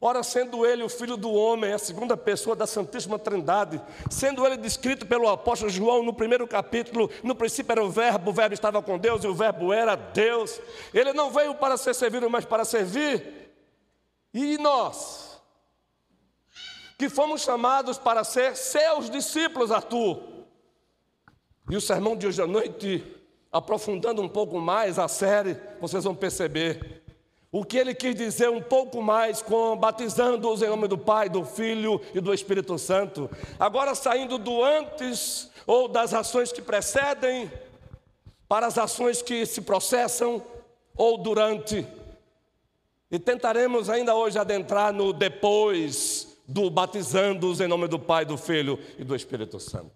Ora, 0.00 0.22
sendo 0.22 0.64
ele 0.64 0.82
o 0.82 0.88
filho 0.88 1.16
do 1.16 1.30
homem, 1.30 1.72
a 1.72 1.78
segunda 1.78 2.16
pessoa 2.16 2.56
da 2.56 2.66
Santíssima 2.66 3.18
Trindade, 3.18 3.80
sendo 4.10 4.46
ele 4.46 4.56
descrito 4.56 5.06
pelo 5.06 5.28
apóstolo 5.28 5.70
João 5.70 6.02
no 6.02 6.14
primeiro 6.14 6.48
capítulo, 6.48 7.10
no 7.22 7.34
princípio 7.34 7.72
era 7.72 7.84
o 7.84 7.90
Verbo, 7.90 8.30
o 8.30 8.32
Verbo 8.32 8.54
estava 8.54 8.80
com 8.82 8.98
Deus 8.98 9.24
e 9.24 9.28
o 9.28 9.34
Verbo 9.34 9.72
era 9.72 9.96
Deus. 9.96 10.58
Ele 10.94 11.12
não 11.12 11.30
veio 11.30 11.54
para 11.54 11.76
ser 11.76 11.94
servido, 11.94 12.30
mas 12.30 12.46
para 12.46 12.64
servir. 12.64 13.50
E 14.32 14.56
nós? 14.56 15.30
que 17.00 17.08
fomos 17.08 17.40
chamados 17.40 17.96
para 17.96 18.22
ser 18.22 18.54
seus 18.54 19.08
discípulos, 19.08 19.72
Arthur. 19.72 20.20
E 21.70 21.74
o 21.74 21.80
sermão 21.80 22.14
de 22.14 22.26
hoje 22.26 22.42
à 22.42 22.46
noite, 22.46 23.02
aprofundando 23.50 24.20
um 24.20 24.28
pouco 24.28 24.60
mais 24.60 24.98
a 24.98 25.08
série, 25.08 25.56
vocês 25.80 26.04
vão 26.04 26.14
perceber 26.14 26.99
o 27.52 27.64
que 27.64 27.76
ele 27.76 27.94
quis 27.94 28.14
dizer 28.14 28.48
um 28.48 28.62
pouco 28.62 29.02
mais 29.02 29.42
com 29.42 29.76
batizando-os 29.76 30.62
em 30.62 30.68
nome 30.68 30.86
do 30.86 30.96
Pai, 30.96 31.28
do 31.28 31.44
Filho 31.44 32.00
e 32.14 32.20
do 32.20 32.32
Espírito 32.32 32.78
Santo. 32.78 33.28
Agora 33.58 33.94
saindo 33.94 34.38
do 34.38 34.62
antes 34.62 35.50
ou 35.66 35.88
das 35.88 36.14
ações 36.14 36.52
que 36.52 36.62
precedem 36.62 37.50
para 38.48 38.66
as 38.66 38.78
ações 38.78 39.20
que 39.20 39.44
se 39.46 39.62
processam 39.62 40.42
ou 40.96 41.18
durante. 41.18 41.86
E 43.10 43.18
tentaremos 43.18 43.90
ainda 43.90 44.14
hoje 44.14 44.38
adentrar 44.38 44.92
no 44.92 45.12
depois 45.12 46.38
do 46.46 46.70
batizando-os 46.70 47.60
em 47.60 47.66
nome 47.66 47.88
do 47.88 47.98
Pai, 47.98 48.24
do 48.24 48.36
Filho 48.36 48.78
e 48.98 49.04
do 49.04 49.14
Espírito 49.14 49.58
Santo. 49.58 49.90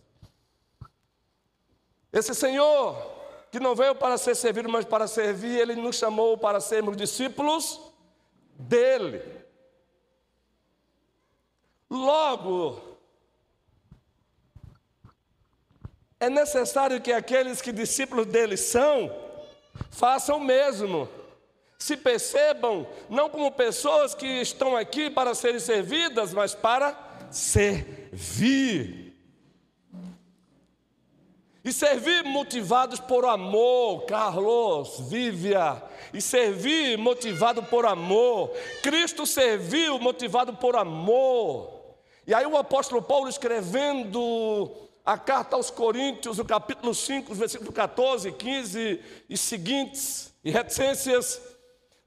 Esse 2.12 2.34
Senhor, 2.34 3.13
que 3.54 3.60
não 3.60 3.72
veio 3.76 3.94
para 3.94 4.18
ser 4.18 4.34
servido, 4.34 4.68
mas 4.68 4.84
para 4.84 5.06
servir, 5.06 5.60
ele 5.60 5.76
nos 5.76 5.94
chamou 5.94 6.36
para 6.36 6.58
sermos 6.58 6.96
discípulos 6.96 7.80
dele. 8.58 9.22
Logo, 11.88 12.98
é 16.18 16.28
necessário 16.28 17.00
que 17.00 17.12
aqueles 17.12 17.62
que 17.62 17.70
discípulos 17.70 18.26
dele 18.26 18.56
são, 18.56 19.14
façam 19.88 20.38
o 20.38 20.40
mesmo 20.40 21.08
se 21.78 21.96
percebam 21.96 22.86
não 23.10 23.28
como 23.28 23.52
pessoas 23.52 24.14
que 24.14 24.26
estão 24.26 24.76
aqui 24.76 25.10
para 25.10 25.32
serem 25.32 25.60
servidas, 25.60 26.32
mas 26.32 26.54
para 26.56 26.98
servir. 27.30 29.03
E 31.64 31.72
servir 31.72 32.22
motivados 32.24 33.00
por 33.00 33.24
amor, 33.24 34.04
Carlos, 34.04 35.08
Vívia. 35.08 35.82
E 36.12 36.20
servir 36.20 36.98
motivado 36.98 37.62
por 37.62 37.86
amor. 37.86 38.50
Cristo 38.82 39.26
serviu 39.26 39.98
motivado 39.98 40.52
por 40.54 40.76
amor. 40.76 41.96
E 42.26 42.34
aí 42.34 42.44
o 42.44 42.56
apóstolo 42.58 43.00
Paulo 43.00 43.30
escrevendo 43.30 44.70
a 45.04 45.16
carta 45.16 45.56
aos 45.56 45.70
Coríntios, 45.70 46.38
o 46.38 46.44
capítulo 46.44 46.94
5, 46.94 47.34
versículo 47.34 47.72
14, 47.72 48.32
15 48.32 49.00
e 49.28 49.36
seguintes, 49.36 50.34
e 50.44 50.50
reticências, 50.50 51.40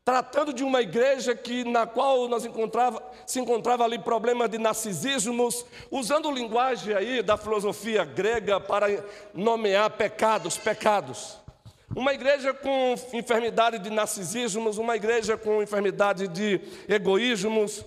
tratando 0.08 0.54
de 0.54 0.64
uma 0.64 0.82
igreja 0.82 1.36
que 1.36 1.66
na 1.66 1.86
qual 1.86 2.30
nós 2.30 2.46
encontrava, 2.46 3.04
se 3.26 3.42
encontrava 3.42 3.84
ali 3.84 4.00
problemas 4.00 4.50
de 4.50 4.58
narcisismos, 4.58 5.66
usando 5.92 6.32
linguagem 6.32 6.96
aí 6.96 7.22
da 7.22 7.36
filosofia 7.36 8.06
grega 8.06 8.58
para 8.58 9.04
nomear 9.34 9.90
pecados, 9.90 10.58
pecados. 10.58 11.38
Uma 11.94 12.14
igreja 12.14 12.54
com 12.54 12.96
enfermidade 13.12 13.80
de 13.80 13.90
narcisismos, 13.90 14.78
uma 14.78 14.96
igreja 14.96 15.36
com 15.36 15.62
enfermidade 15.62 16.30
de 16.30 16.62
egoísmos, 16.88 17.84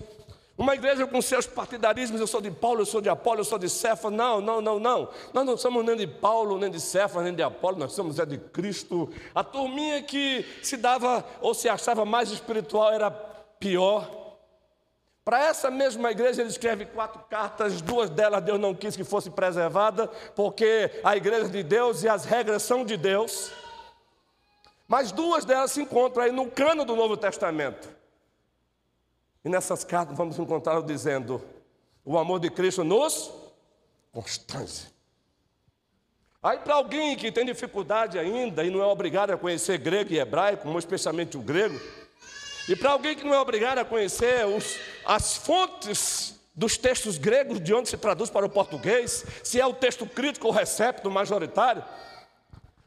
uma 0.61 0.75
igreja 0.75 1.07
com 1.07 1.19
seus 1.23 1.47
partidarismos, 1.47 2.21
eu 2.21 2.27
sou 2.27 2.39
de 2.39 2.51
Paulo, 2.51 2.81
eu 2.81 2.85
sou 2.85 3.01
de 3.01 3.09
Apolo, 3.09 3.39
eu 3.39 3.43
sou 3.43 3.57
de 3.57 3.67
Cefas. 3.67 4.11
Não, 4.11 4.39
não, 4.39 4.61
não, 4.61 4.79
não. 4.79 5.09
Nós 5.33 5.43
não 5.43 5.57
somos 5.57 5.83
nem 5.83 5.97
de 5.97 6.05
Paulo, 6.05 6.59
nem 6.59 6.69
de 6.69 6.79
Cefas, 6.79 7.23
nem 7.23 7.33
de 7.33 7.41
Apolo, 7.41 7.79
nós 7.79 7.93
somos 7.93 8.19
é 8.19 8.25
de 8.27 8.37
Cristo. 8.37 9.11
A 9.33 9.43
turminha 9.43 10.03
que 10.03 10.45
se 10.61 10.77
dava 10.77 11.25
ou 11.41 11.55
se 11.55 11.67
achava 11.67 12.05
mais 12.05 12.29
espiritual 12.29 12.93
era 12.93 13.09
pior. 13.09 14.07
Para 15.25 15.45
essa 15.45 15.71
mesma 15.71 16.11
igreja 16.11 16.41
ele 16.41 16.49
escreve 16.51 16.85
quatro 16.85 17.23
cartas, 17.27 17.81
duas 17.81 18.09
delas 18.09 18.43
Deus 18.43 18.59
não 18.59 18.75
quis 18.75 18.95
que 18.95 19.03
fosse 19.03 19.31
preservada, 19.31 20.07
porque 20.35 20.91
a 21.03 21.17
igreja 21.17 21.49
de 21.49 21.63
Deus 21.63 22.03
e 22.03 22.09
as 22.09 22.23
regras 22.23 22.61
são 22.61 22.85
de 22.85 22.97
Deus. 22.97 23.51
Mas 24.87 25.11
duas 25.11 25.43
delas 25.43 25.71
se 25.71 25.81
encontram 25.81 26.23
aí 26.23 26.31
no 26.31 26.51
cano 26.51 26.85
do 26.85 26.95
Novo 26.95 27.17
Testamento. 27.17 28.00
E 29.43 29.49
nessas 29.49 29.83
cartas 29.83 30.17
vamos 30.17 30.37
encontrá-lo 30.37 30.83
dizendo: 30.83 31.41
o 32.05 32.17
amor 32.17 32.39
de 32.39 32.49
Cristo 32.49 32.83
nos 32.83 33.31
constrange. 34.11 34.87
Aí, 36.43 36.57
para 36.57 36.73
alguém 36.73 37.15
que 37.15 37.31
tem 37.31 37.45
dificuldade 37.45 38.17
ainda 38.17 38.63
e 38.63 38.71
não 38.71 38.81
é 38.81 38.85
obrigado 38.85 39.31
a 39.31 39.37
conhecer 39.37 39.77
grego 39.77 40.11
e 40.11 40.17
hebraico, 40.17 40.63
como 40.63 40.79
especialmente 40.79 41.37
o 41.37 41.41
grego, 41.41 41.79
e 42.67 42.75
para 42.75 42.91
alguém 42.91 43.15
que 43.15 43.23
não 43.23 43.33
é 43.33 43.39
obrigado 43.39 43.77
a 43.77 43.85
conhecer 43.85 44.45
os, 44.45 44.79
as 45.05 45.37
fontes 45.37 46.39
dos 46.55 46.77
textos 46.77 47.17
gregos, 47.17 47.61
de 47.61 47.73
onde 47.73 47.89
se 47.89 47.97
traduz 47.97 48.29
para 48.29 48.45
o 48.45 48.49
português, 48.49 49.23
se 49.43 49.59
é 49.59 49.65
o 49.65 49.73
texto 49.73 50.05
crítico 50.05 50.47
ou 50.47 50.53
recepto 50.53 51.09
majoritário, 51.09 51.83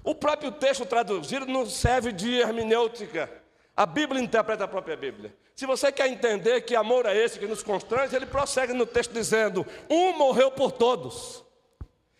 o 0.03 0.15
próprio 0.15 0.53
texto 0.53 0.85
traduzido 0.85 1.47
não 1.47 1.65
serve 1.65 2.13
de 2.13 2.41
hermenêutica. 2.41 3.31
A 3.77 3.87
Bíblia 3.87 4.21
interpreta 4.21 4.65
a 4.65 4.69
própria 4.69 4.97
Bíblia. 4.97 5.35
Se 5.55 5.67
você 5.67 5.93
quer 5.93 6.09
entender 6.09 6.63
que 6.63 6.75
amor 6.75 7.07
é 7.07 7.17
esse 7.17 7.39
que 7.39 7.47
nos 7.47 7.63
constrange, 7.63 8.15
ele 8.15 8.27
prossegue 8.27 8.73
no 8.73 8.85
texto 8.85 9.13
dizendo: 9.13 9.65
Um 9.89 10.13
morreu 10.13 10.51
por 10.51 10.73
todos. 10.73 11.45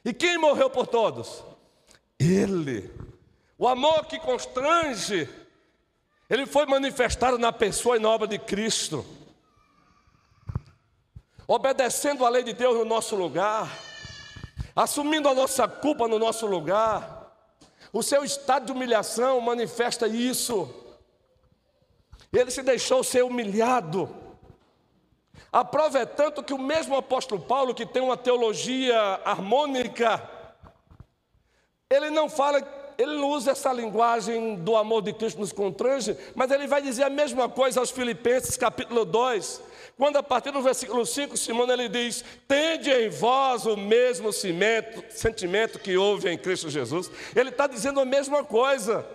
E 0.05 0.13
quem 0.13 0.39
morreu 0.39 0.71
por 0.71 0.87
todos? 0.87 1.43
Ele. 2.19 2.91
O 3.59 3.67
amor 3.67 4.07
que 4.07 4.19
constrange, 4.19 5.29
ele 6.31 6.47
foi 6.47 6.67
manifestado 6.67 7.37
na 7.39 7.53
pessoa 7.53 7.97
e 7.97 8.01
na 8.01 8.09
obra 8.09 8.29
de 8.29 8.39
Cristo. 8.39 9.05
Obedecendo 11.47 12.25
a 12.25 12.29
lei 12.29 12.43
de 12.43 12.53
Deus 12.53 12.77
no 12.79 12.85
nosso 12.85 13.17
lugar, 13.17 13.71
assumindo 14.77 15.29
a 15.29 15.35
nossa 15.35 15.67
culpa 15.67 16.07
no 16.07 16.19
nosso 16.19 16.47
lugar. 16.47 17.23
O 17.93 18.03
seu 18.03 18.25
estado 18.25 18.67
de 18.67 18.73
humilhação 18.73 19.41
manifesta 19.41 20.07
isso. 20.07 20.84
Ele 22.35 22.51
se 22.51 22.63
deixou 22.63 23.05
ser 23.05 23.23
humilhado. 23.23 24.15
A 25.53 25.65
prova 25.65 26.01
é 26.01 26.05
tanto 26.05 26.43
que 26.43 26.53
o 26.53 26.59
mesmo 26.59 26.97
apóstolo 26.97 27.41
Paulo, 27.41 27.75
que 27.75 27.87
tem 27.87 28.03
uma 28.03 28.17
teologia 28.17 28.99
harmônica, 29.25 30.21
ele 31.89 32.11
não 32.11 32.29
fala, 32.29 32.61
ele 32.99 33.15
não 33.15 33.31
usa 33.31 33.53
essa 33.53 33.73
linguagem 33.73 34.57
do 34.57 34.75
amor 34.75 35.03
de 35.03 35.13
Cristo 35.13 35.39
nos 35.39 35.53
constrange, 35.53 36.17
mas 36.35 36.51
ele 36.51 36.67
vai 36.67 36.83
dizer 36.83 37.05
a 37.05 37.11
mesma 37.11 37.49
coisa 37.49 37.79
aos 37.79 37.93
Filipenses, 37.93 38.57
capítulo 38.57 39.05
2, 39.05 39.63
quando 39.97 40.17
a 40.17 40.23
partir 40.25 40.51
do 40.51 40.61
versículo 40.61 41.07
5, 41.07 41.37
Simão 41.37 41.71
ele 41.71 41.89
diz: 41.89 42.25
Tende 42.49 42.91
em 42.91 43.09
vós 43.09 43.65
o 43.65 43.77
mesmo 43.77 44.33
cimento, 44.33 45.05
sentimento 45.11 45.79
que 45.79 45.97
houve 45.97 46.29
em 46.29 46.37
Cristo 46.37 46.69
Jesus. 46.69 47.09
Ele 47.35 47.51
está 47.51 47.69
dizendo 47.69 48.01
a 48.01 48.05
mesma 48.05 48.43
coisa. 48.43 49.07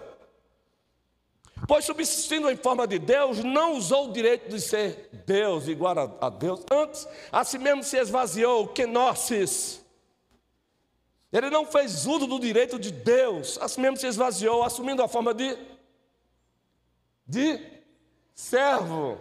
Pois, 1.68 1.86
subsistindo 1.86 2.50
em 2.50 2.56
forma 2.56 2.88
de 2.88 2.98
Deus, 2.98 3.44
não 3.44 3.74
usou 3.78 4.10
o 4.10 4.14
direito 4.14 4.50
de 4.50 4.62
ser 4.62 5.10
Deus, 5.26 5.68
igual 5.68 6.18
a, 6.20 6.30
Deus. 6.30 6.62
Antes, 6.72 7.08
a 7.32 7.44
si 7.44 7.58
mesmo 7.58 7.84
se 7.84 7.98
esvaziou, 7.98 8.68
que 8.68 8.86
nossos. 8.86 9.82
Ele 11.32 11.50
não 11.50 11.66
fez 11.66 12.06
uso 12.06 12.26
do 12.26 12.40
direito 12.40 12.80
de 12.80 12.92
Deus, 12.92 13.58
a 13.62 13.68
si 13.68 13.80
mesmo 13.80 13.98
se 13.98 14.08
esvaziou, 14.08 14.64
assumindo 14.64 15.04
a 15.04 15.08
forma 15.08 15.34
de, 15.34 15.58
de 17.28 17.60
servo. 18.34 19.20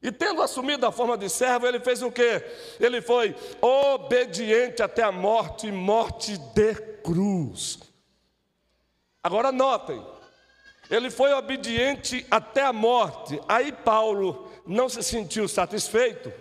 E 0.00 0.12
tendo 0.12 0.40
assumido 0.40 0.86
a 0.86 0.92
forma 0.92 1.18
de 1.18 1.28
servo, 1.28 1.66
ele 1.66 1.80
fez 1.80 2.02
o 2.02 2.10
quê? 2.10 2.42
Ele 2.78 3.02
foi 3.02 3.34
obediente 3.60 4.82
até 4.82 5.02
a 5.02 5.10
morte, 5.10 5.70
morte 5.72 6.38
de 6.38 6.74
cruz. 7.02 7.80
Agora 9.22 9.50
notem, 9.50 10.00
ele 10.90 11.10
foi 11.10 11.32
obediente 11.32 12.26
até 12.30 12.62
a 12.62 12.72
morte. 12.72 13.40
Aí 13.48 13.72
Paulo 13.72 14.50
não 14.66 14.88
se 14.88 15.02
sentiu 15.02 15.46
satisfeito. 15.48 16.32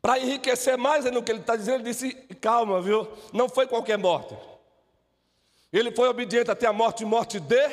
Para 0.00 0.18
enriquecer 0.18 0.76
mais 0.76 1.04
no 1.04 1.22
que 1.22 1.30
ele 1.30 1.40
está 1.40 1.54
dizendo, 1.56 1.76
ele 1.76 1.84
disse: 1.84 2.12
calma, 2.40 2.80
viu? 2.82 3.08
Não 3.32 3.48
foi 3.48 3.66
qualquer 3.66 3.96
morte. 3.96 4.36
Ele 5.72 5.90
foi 5.90 6.08
obediente 6.08 6.50
até 6.50 6.66
a 6.66 6.72
morte 6.72 7.04
morte 7.04 7.40
de 7.40 7.68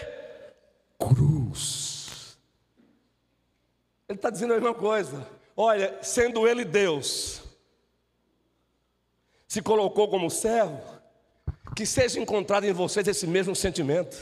cruz. 0.98 2.38
Ele 4.08 4.18
está 4.18 4.30
dizendo 4.30 4.54
a 4.54 4.56
mesma 4.56 4.74
coisa. 4.74 5.28
Olha, 5.56 6.02
sendo 6.02 6.48
ele 6.48 6.64
Deus, 6.64 7.42
se 9.48 9.62
colocou 9.62 10.08
como 10.08 10.30
servo, 10.30 10.99
que 11.76 11.86
seja 11.86 12.20
encontrado 12.20 12.66
em 12.66 12.74
vocês 12.74 13.08
esse 13.08 13.28
mesmo 13.28 13.56
sentimento. 13.56 14.18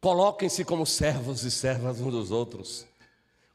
Coloquem-se 0.00 0.64
como 0.64 0.84
servos 0.84 1.44
e 1.44 1.50
servas 1.50 2.00
uns 2.00 2.12
dos 2.12 2.30
outros. 2.30 2.86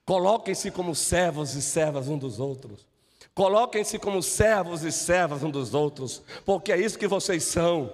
Coloquem-se 0.06 0.72
como 0.72 0.96
servos 0.96 1.54
e 1.56 1.62
servas 1.62 2.08
uns 2.08 2.20
dos 2.20 2.40
outros. 2.40 2.88
Coloquem-se 3.36 4.00
como 4.00 4.24
servos 4.24 4.84
e 4.84 4.92
servas 4.92 5.44
uns 5.44 5.52
dos 5.52 5.74
outros, 5.74 6.24
porque 6.46 6.72
é 6.72 6.78
isso 6.80 6.98
que 6.98 7.08
vocês 7.08 7.44
são. 7.44 7.92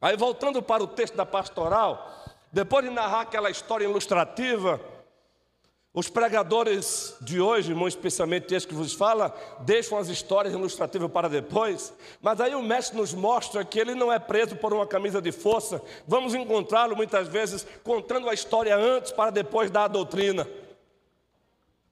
Aí 0.00 0.16
voltando 0.16 0.62
para 0.62 0.82
o 0.82 0.86
texto 0.86 1.16
da 1.16 1.26
pastoral, 1.26 2.24
depois 2.52 2.84
de 2.84 2.90
narrar 2.90 3.22
aquela 3.22 3.50
história 3.50 3.84
ilustrativa, 3.84 4.80
os 5.96 6.10
pregadores 6.10 7.16
de 7.22 7.40
hoje, 7.40 7.72
muito 7.72 7.96
especialmente 7.96 8.54
esse 8.54 8.68
que 8.68 8.74
vos 8.74 8.92
fala, 8.92 9.34
deixam 9.60 9.96
as 9.96 10.08
histórias 10.08 10.52
ilustrativas 10.52 11.10
para 11.10 11.26
depois, 11.26 11.90
mas 12.20 12.38
aí 12.38 12.54
o 12.54 12.62
mestre 12.62 12.98
nos 12.98 13.14
mostra 13.14 13.64
que 13.64 13.78
ele 13.80 13.94
não 13.94 14.12
é 14.12 14.18
preso 14.18 14.56
por 14.56 14.74
uma 14.74 14.86
camisa 14.86 15.22
de 15.22 15.32
força. 15.32 15.80
Vamos 16.06 16.34
encontrá-lo 16.34 16.94
muitas 16.94 17.28
vezes 17.28 17.66
contando 17.82 18.28
a 18.28 18.34
história 18.34 18.76
antes 18.76 19.10
para 19.10 19.30
depois 19.30 19.70
dar 19.70 19.84
a 19.84 19.88
doutrina. 19.88 20.46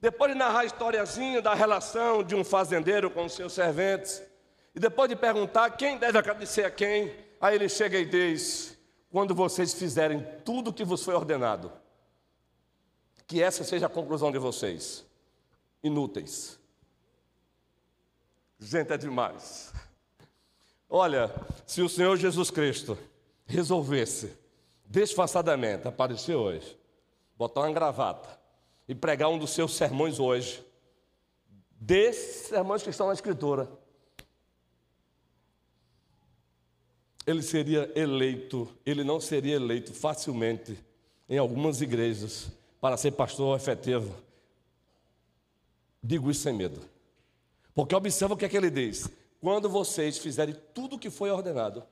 Depois 0.03 0.31
de 0.31 0.39
narrar 0.39 0.61
a 0.61 0.65
historiazinha 0.67 1.41
da 1.41 1.55
relação 1.55 2.23
de 2.23 2.35
um 2.35 2.45
fazendeiro 2.45 3.11
com 3.11 3.25
os 3.25 3.33
seus 3.33 3.55
serventes, 3.55 4.23
e 4.75 4.79
depois 4.79 5.09
de 5.09 5.17
perguntar 5.17 5.71
quem 5.71 5.97
deve 5.97 6.19
agradecer 6.19 6.67
a 6.67 6.71
quem, 6.71 7.11
aí 7.41 7.55
ele 7.55 7.71
chega 7.71 7.97
e 7.97 8.05
diz: 8.05 8.77
Quando 9.11 9.35
vocês 9.35 9.73
fizerem 9.73 10.27
tudo 10.45 10.69
o 10.69 10.73
que 10.75 10.85
vos 10.85 11.03
foi 11.03 11.15
ordenado, 11.15 11.73
que 13.27 13.43
essa 13.43 13.65
seja 13.65 13.87
a 13.87 13.91
conclusão 13.91 14.31
de 14.31 14.39
vocês. 14.39 15.05
Inúteis. 15.83 16.59
Gente, 18.59 18.93
é 18.93 18.97
demais. 18.97 19.73
Olha, 20.89 21.31
se 21.67 21.83
o 21.83 21.89
Senhor 21.89 22.17
Jesus 22.17 22.51
Cristo 22.51 22.97
resolvesse 23.47 24.33
disfarçadamente 24.87 25.89
aparecer 25.89 26.35
hoje, 26.35 26.79
botar 27.37 27.63
uma 27.63 27.73
gravata 27.73 28.39
e 28.87 28.95
pregar 28.95 29.29
um 29.29 29.39
dos 29.39 29.51
seus 29.51 29.75
sermões 29.75 30.19
hoje, 30.19 30.65
desses 31.71 32.47
sermões 32.49 32.83
que 32.83 32.91
estão 32.91 33.09
na 33.09 33.13
Escritura, 33.13 33.69
ele 37.27 37.43
seria 37.43 37.91
eleito, 37.95 38.69
ele 38.85 39.03
não 39.03 39.19
seria 39.19 39.57
eleito 39.57 39.93
facilmente 39.93 40.79
em 41.29 41.39
algumas 41.39 41.81
igrejas 41.81 42.51
para 42.85 42.99
ser 42.99 43.13
pastor 43.13 43.57
efetivo. 43.57 44.15
Digo 46.03 46.31
isso 46.31 46.43
sem 46.43 46.53
medo. 46.53 46.83
Porque 47.75 47.95
observa 47.95 48.35
o 48.35 48.37
que 48.37 48.45
é 48.45 48.49
que 48.51 48.59
ele 48.59 48.69
diz. 48.69 49.09
Quando 49.41 49.71
vocês 49.71 50.19
fizerem 50.19 50.55
tudo 50.75 50.97
o 50.97 50.99
que 50.99 51.09
foi 51.09 51.31
ordenado, 51.31 51.83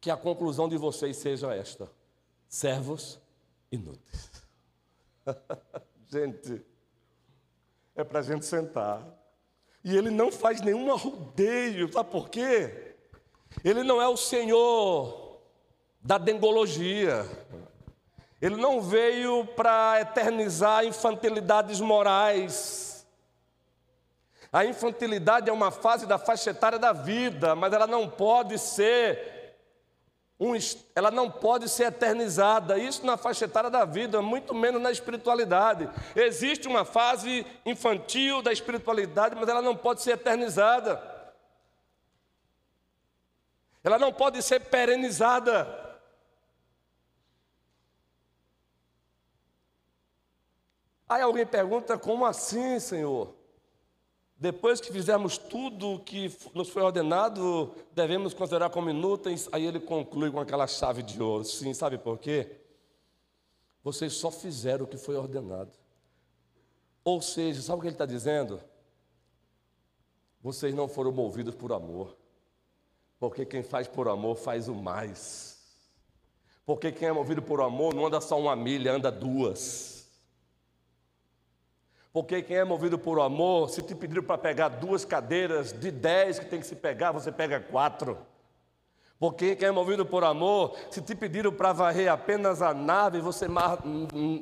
que 0.00 0.10
a 0.10 0.16
conclusão 0.16 0.68
de 0.68 0.76
vocês 0.76 1.16
seja 1.16 1.54
esta: 1.54 1.88
servos 2.48 3.20
inúteis. 3.70 4.32
gente, 6.10 6.60
é 7.94 8.02
para 8.02 8.18
a 8.18 8.22
gente 8.22 8.44
sentar. 8.44 9.06
E 9.84 9.96
ele 9.96 10.10
não 10.10 10.32
faz 10.32 10.60
nenhum 10.60 10.92
rodeio, 10.96 11.92
sabe 11.92 12.10
por 12.10 12.28
quê? 12.30 12.96
Ele 13.62 13.84
não 13.84 14.02
é 14.02 14.08
o 14.08 14.16
Senhor 14.16 15.40
da 16.00 16.18
dengologia. 16.18 17.24
Ele 18.42 18.56
não 18.56 18.82
veio 18.82 19.46
para 19.46 20.00
eternizar 20.00 20.84
infantilidades 20.84 21.80
morais. 21.80 23.06
A 24.52 24.64
infantilidade 24.64 25.48
é 25.48 25.52
uma 25.52 25.70
fase 25.70 26.06
da 26.06 26.18
faixa 26.18 26.50
etária 26.50 26.76
da 26.76 26.92
vida, 26.92 27.54
mas 27.54 27.72
ela 27.72 27.86
não 27.86 28.08
pode 28.08 28.58
ser 28.58 29.32
um, 30.40 30.54
ela 30.96 31.12
não 31.12 31.30
pode 31.30 31.68
ser 31.68 31.84
eternizada. 31.84 32.76
Isso 32.76 33.06
na 33.06 33.16
faixa 33.16 33.44
etária 33.44 33.70
da 33.70 33.84
vida, 33.84 34.20
muito 34.20 34.52
menos 34.52 34.82
na 34.82 34.90
espiritualidade. 34.90 35.88
Existe 36.16 36.66
uma 36.66 36.84
fase 36.84 37.46
infantil 37.64 38.42
da 38.42 38.52
espiritualidade, 38.52 39.36
mas 39.36 39.48
ela 39.48 39.62
não 39.62 39.76
pode 39.76 40.02
ser 40.02 40.14
eternizada. 40.14 41.00
Ela 43.84 44.00
não 44.00 44.12
pode 44.12 44.42
ser 44.42 44.58
perenizada. 44.62 45.81
Aí 51.12 51.20
alguém 51.20 51.44
pergunta: 51.46 51.98
como 51.98 52.24
assim, 52.24 52.80
Senhor? 52.80 53.34
Depois 54.38 54.80
que 54.80 54.90
fizermos 54.90 55.36
tudo 55.36 55.92
o 55.92 56.00
que 56.00 56.34
nos 56.54 56.70
foi 56.70 56.82
ordenado, 56.82 57.70
devemos 57.92 58.32
considerar 58.32 58.70
como 58.70 58.88
inúteis. 58.88 59.46
Aí 59.52 59.66
ele 59.66 59.78
conclui 59.78 60.30
com 60.30 60.40
aquela 60.40 60.66
chave 60.66 61.02
de 61.02 61.22
ouro. 61.22 61.44
Sim, 61.44 61.74
sabe 61.74 61.98
por 61.98 62.18
quê? 62.18 62.56
Vocês 63.84 64.14
só 64.14 64.30
fizeram 64.30 64.86
o 64.86 64.88
que 64.88 64.96
foi 64.96 65.14
ordenado. 65.14 65.70
Ou 67.04 67.20
seja, 67.20 67.60
sabe 67.60 67.78
o 67.78 67.82
que 67.82 67.88
ele 67.88 67.94
está 67.94 68.06
dizendo? 68.06 68.58
Vocês 70.40 70.74
não 70.74 70.88
foram 70.88 71.12
movidos 71.12 71.54
por 71.54 71.72
amor. 71.72 72.16
Porque 73.20 73.44
quem 73.44 73.62
faz 73.62 73.86
por 73.86 74.08
amor 74.08 74.36
faz 74.36 74.66
o 74.66 74.74
mais. 74.74 75.60
Porque 76.64 76.90
quem 76.90 77.08
é 77.08 77.12
movido 77.12 77.42
por 77.42 77.60
amor 77.60 77.94
não 77.94 78.06
anda 78.06 78.20
só 78.20 78.40
uma 78.40 78.56
milha, 78.56 78.94
anda 78.94 79.12
duas. 79.12 80.01
Porque 82.12 82.42
quem 82.42 82.58
é 82.58 82.64
movido 82.64 82.98
por 82.98 83.18
amor, 83.20 83.70
se 83.70 83.80
te 83.80 83.94
pediram 83.94 84.22
para 84.22 84.36
pegar 84.36 84.68
duas 84.68 85.04
cadeiras 85.04 85.72
de 85.72 85.90
dez 85.90 86.38
que 86.38 86.44
tem 86.44 86.60
que 86.60 86.66
se 86.66 86.76
pegar, 86.76 87.10
você 87.10 87.32
pega 87.32 87.58
quatro. 87.58 88.18
Porque 89.18 89.56
quem 89.56 89.68
é 89.68 89.70
movido 89.70 90.04
por 90.04 90.22
amor, 90.22 90.76
se 90.90 91.00
te 91.00 91.14
pediram 91.14 91.52
para 91.52 91.72
varrer 91.72 92.10
apenas 92.12 92.60
a 92.60 92.74
nave, 92.74 93.20
você 93.20 93.46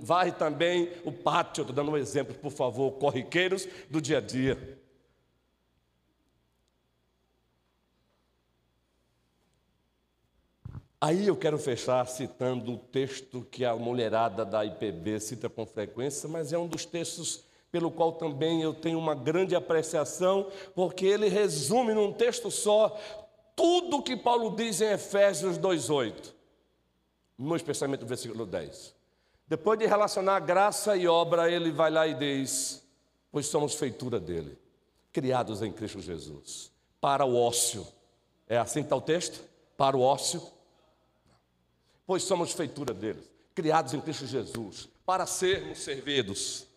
varre 0.03 0.33
também 0.33 0.91
o 1.05 1.13
pátio. 1.13 1.61
Estou 1.63 1.77
dando 1.77 1.93
um 1.93 1.97
exemplo, 1.97 2.35
por 2.35 2.51
favor, 2.51 2.93
corriqueiros 2.93 3.69
do 3.89 4.01
dia 4.01 4.19
a 4.19 4.21
dia. 4.21 4.81
Aí 11.01 11.27
eu 11.27 11.37
quero 11.37 11.59
fechar 11.59 12.07
citando 12.07 12.73
o 12.73 12.79
texto 12.79 13.47
que 13.51 13.65
a 13.65 13.77
mulherada 13.77 14.45
da 14.45 14.65
IPB 14.65 15.21
cita 15.21 15.49
com 15.49 15.65
frequência, 15.65 16.29
mas 16.29 16.53
é 16.53 16.59
um 16.59 16.67
dos 16.67 16.85
textos 16.85 17.49
pelo 17.71 17.91
qual 17.91 18.13
também 18.13 18.63
eu 18.63 18.75
tenho 18.75 18.99
uma 18.99 19.15
grande 19.15 19.55
apreciação, 19.55 20.51
porque 20.75 21.07
ele 21.07 21.29
resume 21.29 21.95
num 21.95 22.13
texto 22.13 22.51
só 22.51 22.99
tudo 23.55 24.03
que 24.03 24.17
Paulo 24.17 24.57
diz 24.57 24.81
em 24.81 24.93
Efésios 24.93 25.59
2,8, 25.59 26.33
no 27.39 27.55
especialmente 27.55 28.01
no 28.01 28.07
versículo 28.07 28.47
10. 28.47 28.95
Depois 29.47 29.79
de 29.79 29.87
relacionar 29.87 30.41
graça 30.41 30.97
e 30.97 31.07
obra, 31.07 31.51
ele 31.51 31.71
vai 31.71 31.91
lá 31.91 32.07
e 32.07 32.15
diz: 32.15 32.83
Pois 33.31 33.47
somos 33.47 33.75
feitura 33.75 34.19
dele, 34.19 34.59
criados 35.13 35.61
em 35.61 35.73
Cristo 35.73 36.01
Jesus, 36.01 36.73
para 37.01 37.25
o 37.25 37.37
ócio. 37.37 37.87
É 38.49 38.57
assim 38.57 38.81
que 38.81 38.87
está 38.87 38.97
o 38.97 39.01
texto? 39.01 39.45
Para 39.77 39.97
o 39.97 40.01
ócio. 40.01 40.43
Pois 42.07 42.23
somos 42.23 42.53
feitura 42.53 42.93
dele, 42.95 43.23
criados 43.55 43.95
em 43.95 44.01
Cristo 44.01 44.27
Jesus, 44.27 44.89
para 45.05 45.27
sermos 45.27 45.79
servidos. 45.79 46.70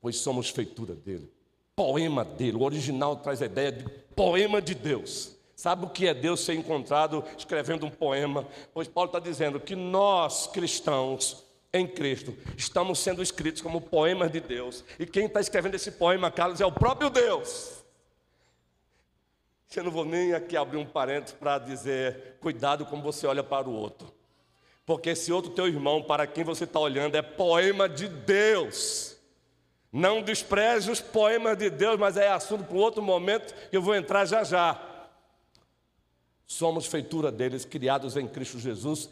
Pois 0.00 0.16
somos 0.18 0.50
feitura 0.50 0.94
dele, 0.94 1.30
poema 1.74 2.24
dele. 2.24 2.56
O 2.56 2.62
original 2.62 3.16
traz 3.16 3.42
a 3.42 3.46
ideia 3.46 3.72
de 3.72 3.88
poema 4.14 4.60
de 4.60 4.74
Deus. 4.74 5.36
Sabe 5.54 5.86
o 5.86 5.90
que 5.90 6.06
é 6.06 6.12
Deus 6.12 6.40
ser 6.40 6.54
encontrado 6.54 7.24
escrevendo 7.36 7.86
um 7.86 7.90
poema? 7.90 8.46
Pois 8.74 8.86
Paulo 8.86 9.08
está 9.08 9.18
dizendo 9.18 9.58
que 9.58 9.74
nós, 9.74 10.46
cristãos, 10.46 11.44
em 11.72 11.86
Cristo, 11.86 12.36
estamos 12.56 12.98
sendo 12.98 13.22
escritos 13.22 13.62
como 13.62 13.80
poemas 13.80 14.30
de 14.30 14.40
Deus. 14.40 14.84
E 14.98 15.06
quem 15.06 15.26
está 15.26 15.40
escrevendo 15.40 15.74
esse 15.74 15.92
poema, 15.92 16.30
Carlos, 16.30 16.60
é 16.60 16.66
o 16.66 16.72
próprio 16.72 17.10
Deus. 17.10 17.84
Eu 19.74 19.84
não 19.84 19.90
vou 19.90 20.04
nem 20.04 20.32
aqui 20.32 20.56
abrir 20.56 20.78
um 20.78 20.86
parênteses 20.86 21.34
para 21.38 21.58
dizer, 21.58 22.36
cuidado 22.40 22.86
como 22.86 23.02
você 23.02 23.26
olha 23.26 23.42
para 23.42 23.68
o 23.68 23.74
outro. 23.74 24.10
Porque 24.86 25.10
esse 25.10 25.32
outro 25.32 25.50
teu 25.50 25.66
irmão, 25.66 26.02
para 26.02 26.26
quem 26.26 26.44
você 26.44 26.64
está 26.64 26.80
olhando, 26.80 27.16
é 27.16 27.20
poema 27.20 27.88
de 27.88 28.08
Deus. 28.08 29.15
Não 29.96 30.20
despreze 30.20 30.90
os 30.90 31.00
poemas 31.00 31.56
de 31.56 31.70
Deus, 31.70 31.98
mas 31.98 32.18
é 32.18 32.28
assunto 32.28 32.64
para 32.64 32.76
outro 32.76 33.00
momento 33.02 33.54
que 33.70 33.74
eu 33.78 33.80
vou 33.80 33.94
entrar 33.94 34.26
já 34.26 34.44
já. 34.44 34.78
Somos 36.46 36.84
feitura 36.84 37.32
deles, 37.32 37.64
criados 37.64 38.14
em 38.14 38.28
Cristo 38.28 38.58
Jesus, 38.58 39.08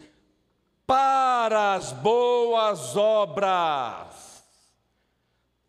para 0.86 1.72
as 1.72 1.90
boas 1.90 2.98
obras, 2.98 4.44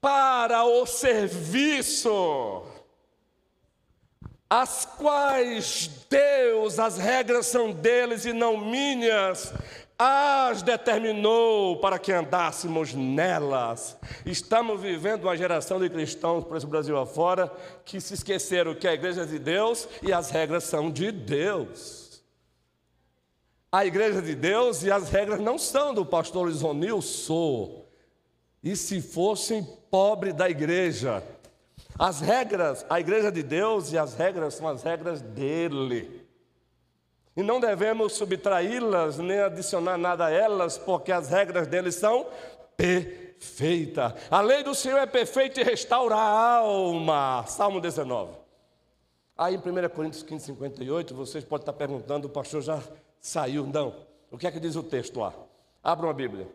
para 0.01 0.65
o 0.65 0.85
serviço, 0.85 2.65
as 4.49 4.83
quais 4.83 5.87
Deus, 6.09 6.77
as 6.77 6.97
regras 6.97 7.45
são 7.45 7.71
deles 7.71 8.25
e 8.25 8.33
não 8.33 8.57
minhas, 8.57 9.53
as 9.97 10.61
determinou 10.61 11.77
para 11.79 11.97
que 11.97 12.11
andássemos 12.11 12.93
nelas. 12.93 13.97
Estamos 14.25 14.81
vivendo 14.81 15.23
uma 15.23 15.37
geração 15.37 15.79
de 15.79 15.89
cristãos 15.89 16.43
por 16.43 16.57
esse 16.57 16.65
Brasil 16.65 16.97
afora 16.97 17.51
que 17.85 18.01
se 18.01 18.13
esqueceram 18.13 18.75
que 18.75 18.87
a 18.87 18.93
igreja 18.93 19.23
é 19.23 19.25
de 19.25 19.39
Deus 19.39 19.87
e 20.01 20.11
as 20.11 20.29
regras 20.29 20.65
são 20.65 20.91
de 20.91 21.11
Deus. 21.11 22.23
A 23.71 23.85
igreja 23.85 24.19
é 24.19 24.21
de 24.21 24.35
Deus 24.35 24.83
e 24.83 24.91
as 24.91 25.09
regras 25.09 25.39
não 25.39 25.57
são 25.57 25.93
do 25.93 26.05
pastor 26.05 26.49
Isonil 26.49 27.01
Sou. 27.01 27.89
E 28.61 28.75
se 28.75 29.01
fossem 29.01 29.63
pobre 29.89 30.33
da 30.33 30.49
igreja, 30.49 31.23
as 31.97 32.19
regras, 32.19 32.85
a 32.89 32.99
igreja 32.99 33.29
é 33.29 33.31
de 33.31 33.43
Deus 33.43 33.93
e 33.93 33.97
as 33.97 34.13
regras 34.13 34.55
são 34.55 34.67
as 34.67 34.83
regras 34.83 35.21
dele. 35.21 36.24
E 37.35 37.43
não 37.43 37.59
devemos 37.59 38.13
subtraí-las 38.13 39.17
nem 39.17 39.39
adicionar 39.39 39.97
nada 39.97 40.27
a 40.27 40.31
elas, 40.31 40.77
porque 40.77 41.11
as 41.11 41.29
regras 41.29 41.67
deles 41.67 41.95
são 41.95 42.27
perfeitas. 42.77 44.13
A 44.31 44.39
lei 44.39 44.63
do 44.63 44.73
Senhor 44.73 44.97
é 44.97 45.05
perfeita 45.05 45.59
e 45.59 45.63
restaura 45.63 46.15
a 46.15 46.57
alma. 46.59 47.43
Salmo 47.45 47.81
19. 47.81 48.31
Aí 49.37 49.55
em 49.55 49.57
1 49.57 49.89
Coríntios 49.89 50.23
15, 50.23 50.45
58, 50.45 51.13
vocês 51.13 51.43
podem 51.43 51.63
estar 51.63 51.73
perguntando, 51.73 52.27
o 52.27 52.29
pastor 52.29 52.61
já 52.61 52.81
saiu. 53.19 53.67
Não. 53.67 53.93
O 54.31 54.37
que 54.37 54.47
é 54.47 54.51
que 54.51 54.59
diz 54.59 54.77
o 54.77 54.83
texto 54.83 55.19
lá? 55.19 55.33
Abram 55.83 56.09
a 56.09 56.13
Bíblia. 56.13 56.47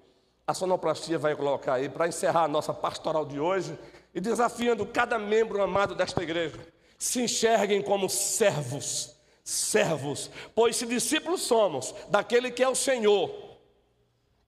A 0.47 0.55
sonoplastia 0.55 1.19
vai 1.19 1.37
colocar 1.37 1.75
aí 1.75 1.91
para 1.91 2.09
encerrar 2.09 2.45
a 2.45 2.49
nossa 2.49 2.73
pastoral 2.73 3.27
de 3.27 3.39
hoje 3.39 3.79
e 4.15 4.21
desafiando 4.21 4.87
cada 4.87 5.19
membro 5.19 5.63
amado 5.63 5.95
desta 5.95 6.23
igreja. 6.23 6.59
Se 6.99 7.23
enxerguem 7.23 7.83
como 7.83 8.09
servos 8.09 9.20
servos, 9.51 10.31
pois 10.55 10.77
se 10.77 10.87
discípulos 10.87 11.43
somos 11.43 11.93
daquele 12.09 12.51
que 12.51 12.63
é 12.63 12.69
o 12.69 12.75
Senhor, 12.75 13.59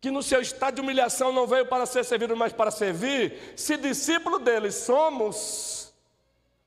que 0.01 0.11
no 0.11 0.23
seu 0.23 0.41
estado 0.41 0.77
de 0.77 0.81
humilhação 0.81 1.33
não 1.33 1.47
veio 1.47 1.67
para 1.67 1.87
ser 1.87 2.05
servido, 2.05 2.37
mas 2.37 2.53
para 2.53 2.71
servir, 2.71 3.53
se 3.57 3.77
discípulo 3.77 4.39
dele 4.39 4.71
somos, 4.71 5.93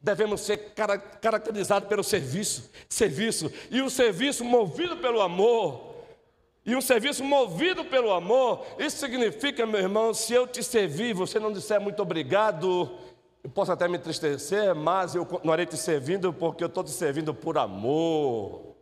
devemos 0.02 0.42
ser 0.42 0.74
caracterizados 1.22 1.88
pelo 1.88 2.04
serviço, 2.04 2.70
serviço, 2.90 3.52
e 3.72 3.82
o 3.82 3.90
serviço 3.90 4.44
movido 4.44 4.98
pelo 4.98 5.22
amor, 5.22 5.96
e 6.66 6.76
um 6.76 6.82
serviço 6.82 7.24
movido 7.24 7.86
pelo 7.86 8.12
amor, 8.12 8.66
isso 8.78 8.98
significa, 8.98 9.66
meu 9.66 9.80
irmão, 9.80 10.14
se 10.14 10.34
eu 10.34 10.46
te 10.46 10.62
servir, 10.62 11.14
você 11.14 11.40
não 11.40 11.54
disser 11.54 11.80
muito 11.80 12.02
obrigado, 12.02 12.98
eu 13.46 13.50
posso 13.52 13.72
até 13.72 13.88
me 13.88 13.96
entristecer, 13.96 14.74
mas 14.74 15.14
eu 15.14 15.24
continuarei 15.24 15.68
te 15.68 15.78
servindo 15.78 16.34
porque 16.34 16.64
eu 16.64 16.68
estou 16.68 16.84
te 16.84 16.90
servindo 16.90 17.32
por 17.32 17.60
amor. 17.60 18.76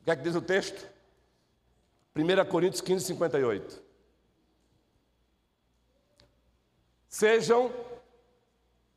O 0.00 0.04
que 0.04 0.10
é 0.10 0.16
que 0.16 0.24
diz 0.24 0.34
o 0.34 0.42
texto? 0.42 0.90
1 2.16 2.50
Coríntios 2.50 2.80
15, 2.80 3.04
58. 3.04 3.80
Sejam 7.08 7.72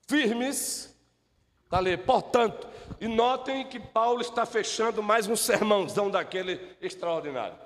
firmes, 0.08 0.92
está 1.66 1.78
ali, 1.78 1.96
portanto, 1.98 2.68
e 3.00 3.08
notem 3.08 3.68
que 3.68 3.80
Paulo 3.80 4.22
está 4.22 4.44
fechando 4.44 5.04
mais 5.04 5.28
um 5.28 5.36
sermãozão 5.36 6.10
daquele 6.10 6.76
extraordinário. 6.82 7.60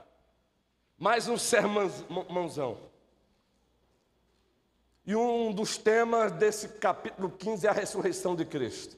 Mais 0.98 1.30
um 1.30 1.38
sermãozão. 1.38 2.92
E 5.06 5.16
um 5.16 5.52
dos 5.52 5.78
temas 5.78 6.32
desse 6.32 6.68
capítulo 6.70 7.30
15 7.30 7.68
é 7.68 7.70
a 7.70 7.74
ressurreição 7.74 8.36
de 8.36 8.46
Cristo. 8.46 8.98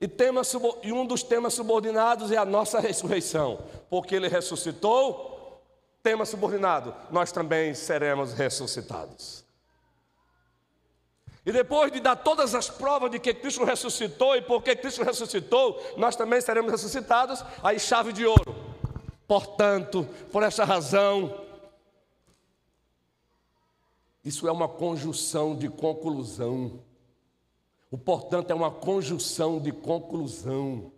E, 0.00 0.08
tema, 0.08 0.42
e 0.82 0.92
um 0.92 1.06
dos 1.06 1.22
temas 1.22 1.54
subordinados 1.54 2.32
é 2.32 2.36
a 2.36 2.44
nossa 2.44 2.80
ressurreição, 2.80 3.62
porque 3.88 4.16
ele 4.16 4.26
ressuscitou, 4.26 5.62
tema 6.02 6.24
subordinado, 6.24 6.94
nós 7.10 7.30
também 7.30 7.72
seremos 7.74 8.32
ressuscitados. 8.32 9.44
E 11.44 11.52
depois 11.52 11.92
de 11.92 12.00
dar 12.00 12.16
todas 12.16 12.54
as 12.54 12.70
provas 12.70 13.10
de 13.10 13.18
que 13.18 13.34
Cristo 13.34 13.64
ressuscitou 13.64 14.34
e 14.34 14.42
porque 14.42 14.74
Cristo 14.74 15.04
ressuscitou, 15.04 15.80
nós 15.96 16.16
também 16.16 16.40
seremos 16.40 16.70
ressuscitados, 16.70 17.44
aí 17.62 17.78
chave 17.78 18.12
de 18.12 18.24
ouro. 18.24 18.56
Portanto, 19.26 20.08
por 20.30 20.42
essa 20.42 20.64
razão, 20.64 21.42
isso 24.24 24.46
é 24.46 24.52
uma 24.52 24.68
conjunção 24.68 25.56
de 25.56 25.68
conclusão. 25.68 26.80
O 27.90 27.98
portanto 27.98 28.50
é 28.50 28.54
uma 28.54 28.70
conjunção 28.70 29.60
de 29.60 29.72
conclusão. 29.72 30.92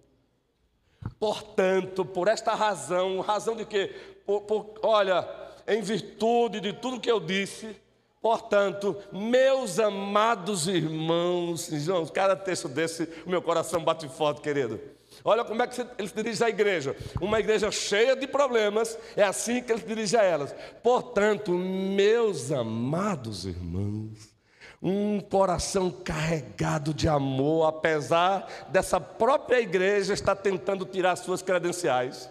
Portanto, 1.18 2.04
por 2.04 2.28
esta 2.28 2.54
razão, 2.54 3.20
razão 3.20 3.56
de 3.56 3.64
quê? 3.64 3.94
Por, 4.26 4.42
por, 4.42 4.74
olha, 4.82 5.28
em 5.66 5.82
virtude 5.82 6.60
de 6.60 6.72
tudo 6.72 7.00
que 7.00 7.10
eu 7.10 7.18
disse, 7.18 7.76
portanto, 8.20 8.96
meus 9.12 9.78
amados 9.78 10.68
irmãos, 10.68 11.70
irmãos, 11.70 12.10
cada 12.10 12.36
texto 12.36 12.68
desse, 12.68 13.08
o 13.26 13.30
meu 13.30 13.42
coração 13.42 13.82
bate 13.82 14.08
forte, 14.08 14.40
querido. 14.40 14.80
Olha 15.24 15.44
como 15.44 15.62
é 15.62 15.66
que 15.66 15.80
ele 15.98 16.08
se 16.08 16.14
dirige 16.14 16.42
à 16.42 16.48
igreja. 16.48 16.96
Uma 17.20 17.40
igreja 17.40 17.70
cheia 17.70 18.16
de 18.16 18.26
problemas, 18.26 18.98
é 19.16 19.22
assim 19.22 19.62
que 19.62 19.72
ele 19.72 19.80
se 19.80 19.86
dirige 19.86 20.16
a 20.16 20.22
elas. 20.22 20.54
Portanto, 20.82 21.52
meus 21.52 22.50
amados 22.50 23.44
irmãos, 23.44 24.34
um 24.82 25.20
coração 25.20 25.90
carregado 25.90 26.92
de 26.92 27.08
amor, 27.08 27.66
apesar 27.66 28.46
dessa 28.68 29.00
própria 29.00 29.60
igreja 29.60 30.12
estar 30.12 30.36
tentando 30.36 30.84
tirar 30.84 31.16
suas 31.16 31.42
credenciais. 31.42 32.30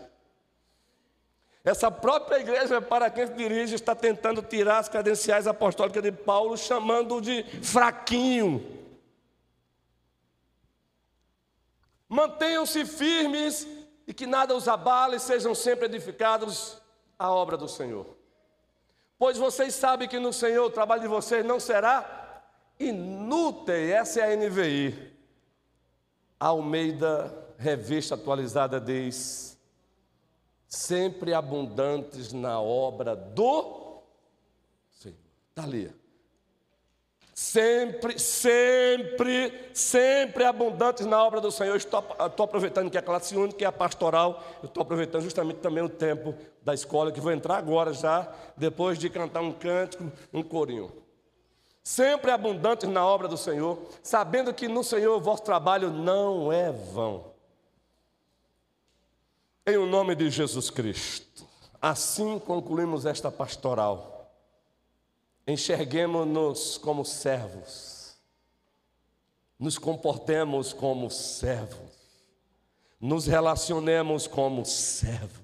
Essa 1.65 1.89
própria 1.89 2.39
igreja, 2.39 2.81
para 2.81 3.09
quem 3.09 3.25
se 3.25 3.33
dirige, 3.33 3.75
está 3.75 3.95
tentando 3.95 4.41
tirar 4.41 4.79
as 4.79 4.89
credenciais 4.89 5.47
apostólicas 5.47 6.03
de 6.03 6.11
Paulo, 6.11 6.57
chamando-o 6.57 7.21
de 7.21 7.43
fraquinho 7.61 8.82
Mantenham-se 12.13 12.85
firmes 12.85 13.67
e 14.05 14.13
que 14.13 14.27
nada 14.27 14.55
os 14.55 14.67
abale, 14.67 15.17
sejam 15.17 15.55
sempre 15.55 15.87
edificados 15.87 16.79
a 17.17 17.31
obra 17.31 17.57
do 17.57 17.67
Senhor. 17.67 18.05
Pois 19.17 19.35
vocês 19.35 19.73
sabem 19.73 20.07
que 20.07 20.19
no 20.19 20.31
Senhor 20.31 20.63
o 20.63 20.69
trabalho 20.69 21.01
de 21.01 21.07
vocês 21.07 21.43
não 21.43 21.59
será 21.59 22.43
inútil. 22.79 23.73
Essa 23.73 24.19
é 24.19 24.31
a 24.31 24.37
NVI. 24.37 25.11
Almeida, 26.39 27.33
revista 27.57 28.13
atualizada, 28.13 28.79
diz: 28.79 29.57
sempre 30.67 31.33
abundantes 31.33 32.31
na 32.31 32.61
obra 32.61 33.15
do 33.15 34.03
Senhor. 34.91 35.17
Está 35.49 35.63
ali. 35.63 36.02
Sempre, 37.33 38.19
sempre, 38.19 39.69
sempre 39.73 40.43
abundantes 40.43 41.03
na 41.05 41.23
obra 41.23 41.41
do 41.41 41.51
Senhor. 41.51 41.75
Estou, 41.75 42.05
estou 42.25 42.43
aproveitando 42.43 42.91
que 42.91 42.97
é 42.97 42.99
a 42.99 43.03
classe 43.03 43.35
única, 43.35 43.57
que 43.57 43.65
é 43.65 43.67
a 43.67 43.71
pastoral. 43.71 44.43
Estou 44.63 44.83
aproveitando 44.83 45.23
justamente 45.23 45.57
também 45.57 45.83
o 45.83 45.89
tempo 45.89 46.35
da 46.61 46.75
escola, 46.75 47.11
que 47.11 47.19
vou 47.19 47.31
entrar 47.31 47.57
agora 47.57 47.91
já, 47.91 48.31
depois 48.55 48.99
de 48.99 49.09
cantar 49.09 49.41
um 49.41 49.51
cântico, 49.51 50.11
um 50.31 50.43
corinho. 50.43 50.91
Sempre 51.83 52.29
abundantes 52.29 52.87
na 52.87 53.05
obra 53.05 53.27
do 53.27 53.35
Senhor, 53.35 53.79
sabendo 54.03 54.53
que 54.53 54.67
no 54.67 54.83
Senhor 54.83 55.17
o 55.17 55.19
vosso 55.19 55.41
trabalho 55.41 55.89
não 55.89 56.51
é 56.51 56.71
vão. 56.71 57.33
Em 59.65 59.75
o 59.75 59.87
nome 59.87 60.13
de 60.13 60.29
Jesus 60.29 60.69
Cristo. 60.69 61.45
Assim 61.81 62.37
concluímos 62.37 63.05
esta 63.05 63.31
pastoral. 63.31 64.12
Enxerguemos-nos 65.45 66.77
como 66.77 67.03
servos, 67.03 68.15
nos 69.59 69.77
comportemos 69.77 70.73
como 70.73 71.09
servos, 71.09 71.91
nos 72.99 73.27
relacionemos 73.27 74.25
como 74.25 74.63
servos, 74.63 75.43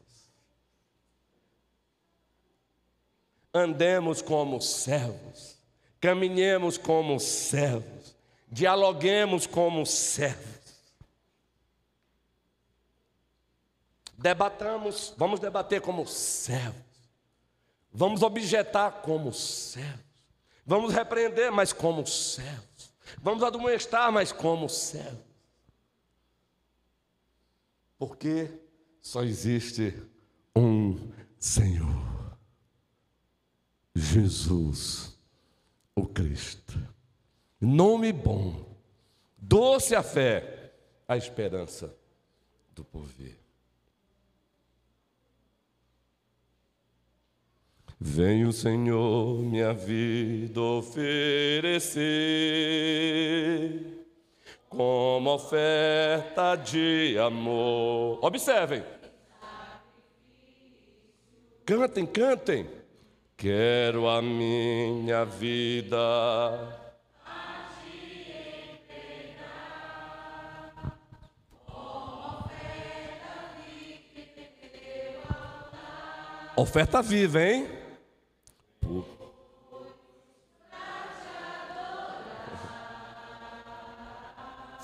andemos 3.52 4.22
como 4.22 4.62
servos, 4.62 5.58
caminhemos 6.00 6.78
como 6.78 7.20
servos, 7.20 8.16
dialoguemos 8.48 9.46
como 9.46 9.86
servos. 9.86 10.60
Debatamos, 14.18 15.14
vamos 15.18 15.40
debater 15.42 15.82
como 15.82 16.06
servos. 16.06 16.89
Vamos 17.92 18.22
objetar 18.22 19.02
como 19.02 19.34
servos. 19.34 20.06
Vamos 20.66 20.94
repreender, 20.94 21.52
mas 21.52 21.74
como 21.74 22.06
servos. 22.06 22.94
Vamos 23.22 23.44
admoestar, 23.44 24.12
mas 24.12 24.32
como 24.32 24.70
servos. 24.70 25.26
Porque 27.98 28.50
só 29.02 29.24
existe 29.24 29.94
um 30.56 31.12
Senhor. 31.40 32.38
Jesus, 33.96 35.18
o 35.96 36.06
Cristo. 36.06 36.80
Nome 37.60 38.14
bom, 38.14 38.78
doce 39.38 39.96
a 39.96 40.04
fé, 40.04 40.74
a 41.08 41.18
esperança 41.18 41.94
do 42.74 42.86
porvir. 42.86 43.38
Vem 48.02 48.46
o 48.46 48.54
Senhor 48.54 49.40
minha 49.40 49.74
vida 49.74 50.62
oferecer 50.62 52.00
como 54.70 55.34
oferta 55.34 56.56
de 56.56 57.18
amor. 57.20 58.20
Observem. 58.22 58.82
Cantem, 61.66 62.06
cantem. 62.06 62.70
Quero 63.36 64.08
a 64.08 64.22
minha 64.22 65.26
vida. 65.26 65.98
Oferta 76.56 77.02
viva, 77.02 77.42
hein? 77.42 77.79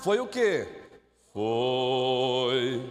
Foi 0.06 0.20
o 0.20 0.26
que? 0.28 0.64
Foi. 1.32 2.88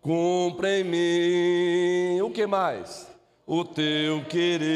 Cumpre 0.00 0.80
em 0.80 0.84
mim. 0.84 2.22
O 2.22 2.30
que 2.30 2.46
mais? 2.46 3.06
O 3.46 3.62
teu 3.62 4.24
querer. 4.24 4.68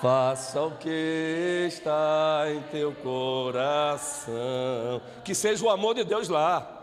Faça 0.00 0.62
o 0.62 0.78
que 0.78 1.66
está 1.68 2.46
em 2.48 2.62
teu 2.70 2.94
coração. 2.94 4.32
Que 5.22 5.34
seja 5.34 5.62
o 5.62 5.68
amor 5.68 5.94
de 5.94 6.04
Deus 6.04 6.30
lá. 6.30 6.73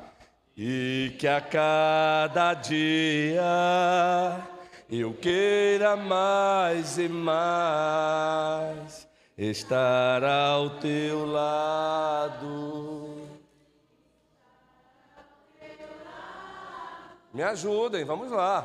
E 0.63 1.15
que 1.17 1.27
a 1.27 1.41
cada 1.41 2.53
dia 2.53 3.41
eu 4.87 5.11
queira 5.11 5.95
mais 5.95 6.99
e 6.99 7.09
mais 7.09 9.07
estar 9.35 10.23
ao 10.23 10.79
teu 10.79 11.25
lado. 11.25 13.27
Me 17.33 17.41
ajudem, 17.41 18.05
vamos 18.05 18.29
lá. 18.29 18.63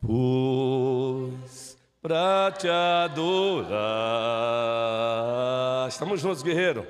Pois 0.00 1.65
para 2.06 2.52
te 2.52 2.68
adorar. 2.68 3.74
Estamos 5.88 6.20
juntos, 6.20 6.40
guerreiro. 6.40 6.86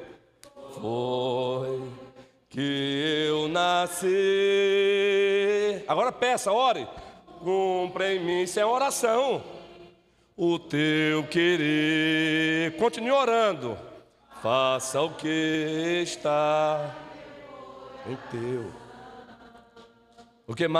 Foi 0.78 1.90
que 2.50 3.26
eu 3.26 3.48
nasci. 3.48 4.04
Agora 5.88 6.12
peça, 6.12 6.52
ore. 6.52 6.86
Cumpre 7.42 8.16
em 8.16 8.20
mim, 8.22 8.42
isso 8.42 8.60
é 8.60 8.66
oração. 8.66 9.42
O 10.36 10.58
teu 10.58 11.26
querer. 11.28 12.76
Continue 12.76 13.12
orando. 13.12 13.78
Faça 14.42 15.00
o 15.00 15.14
que 15.14 16.02
está 16.02 16.94
em 18.06 18.16
teu. 18.30 18.70
O 20.46 20.54
que 20.54 20.68
mais? 20.68 20.74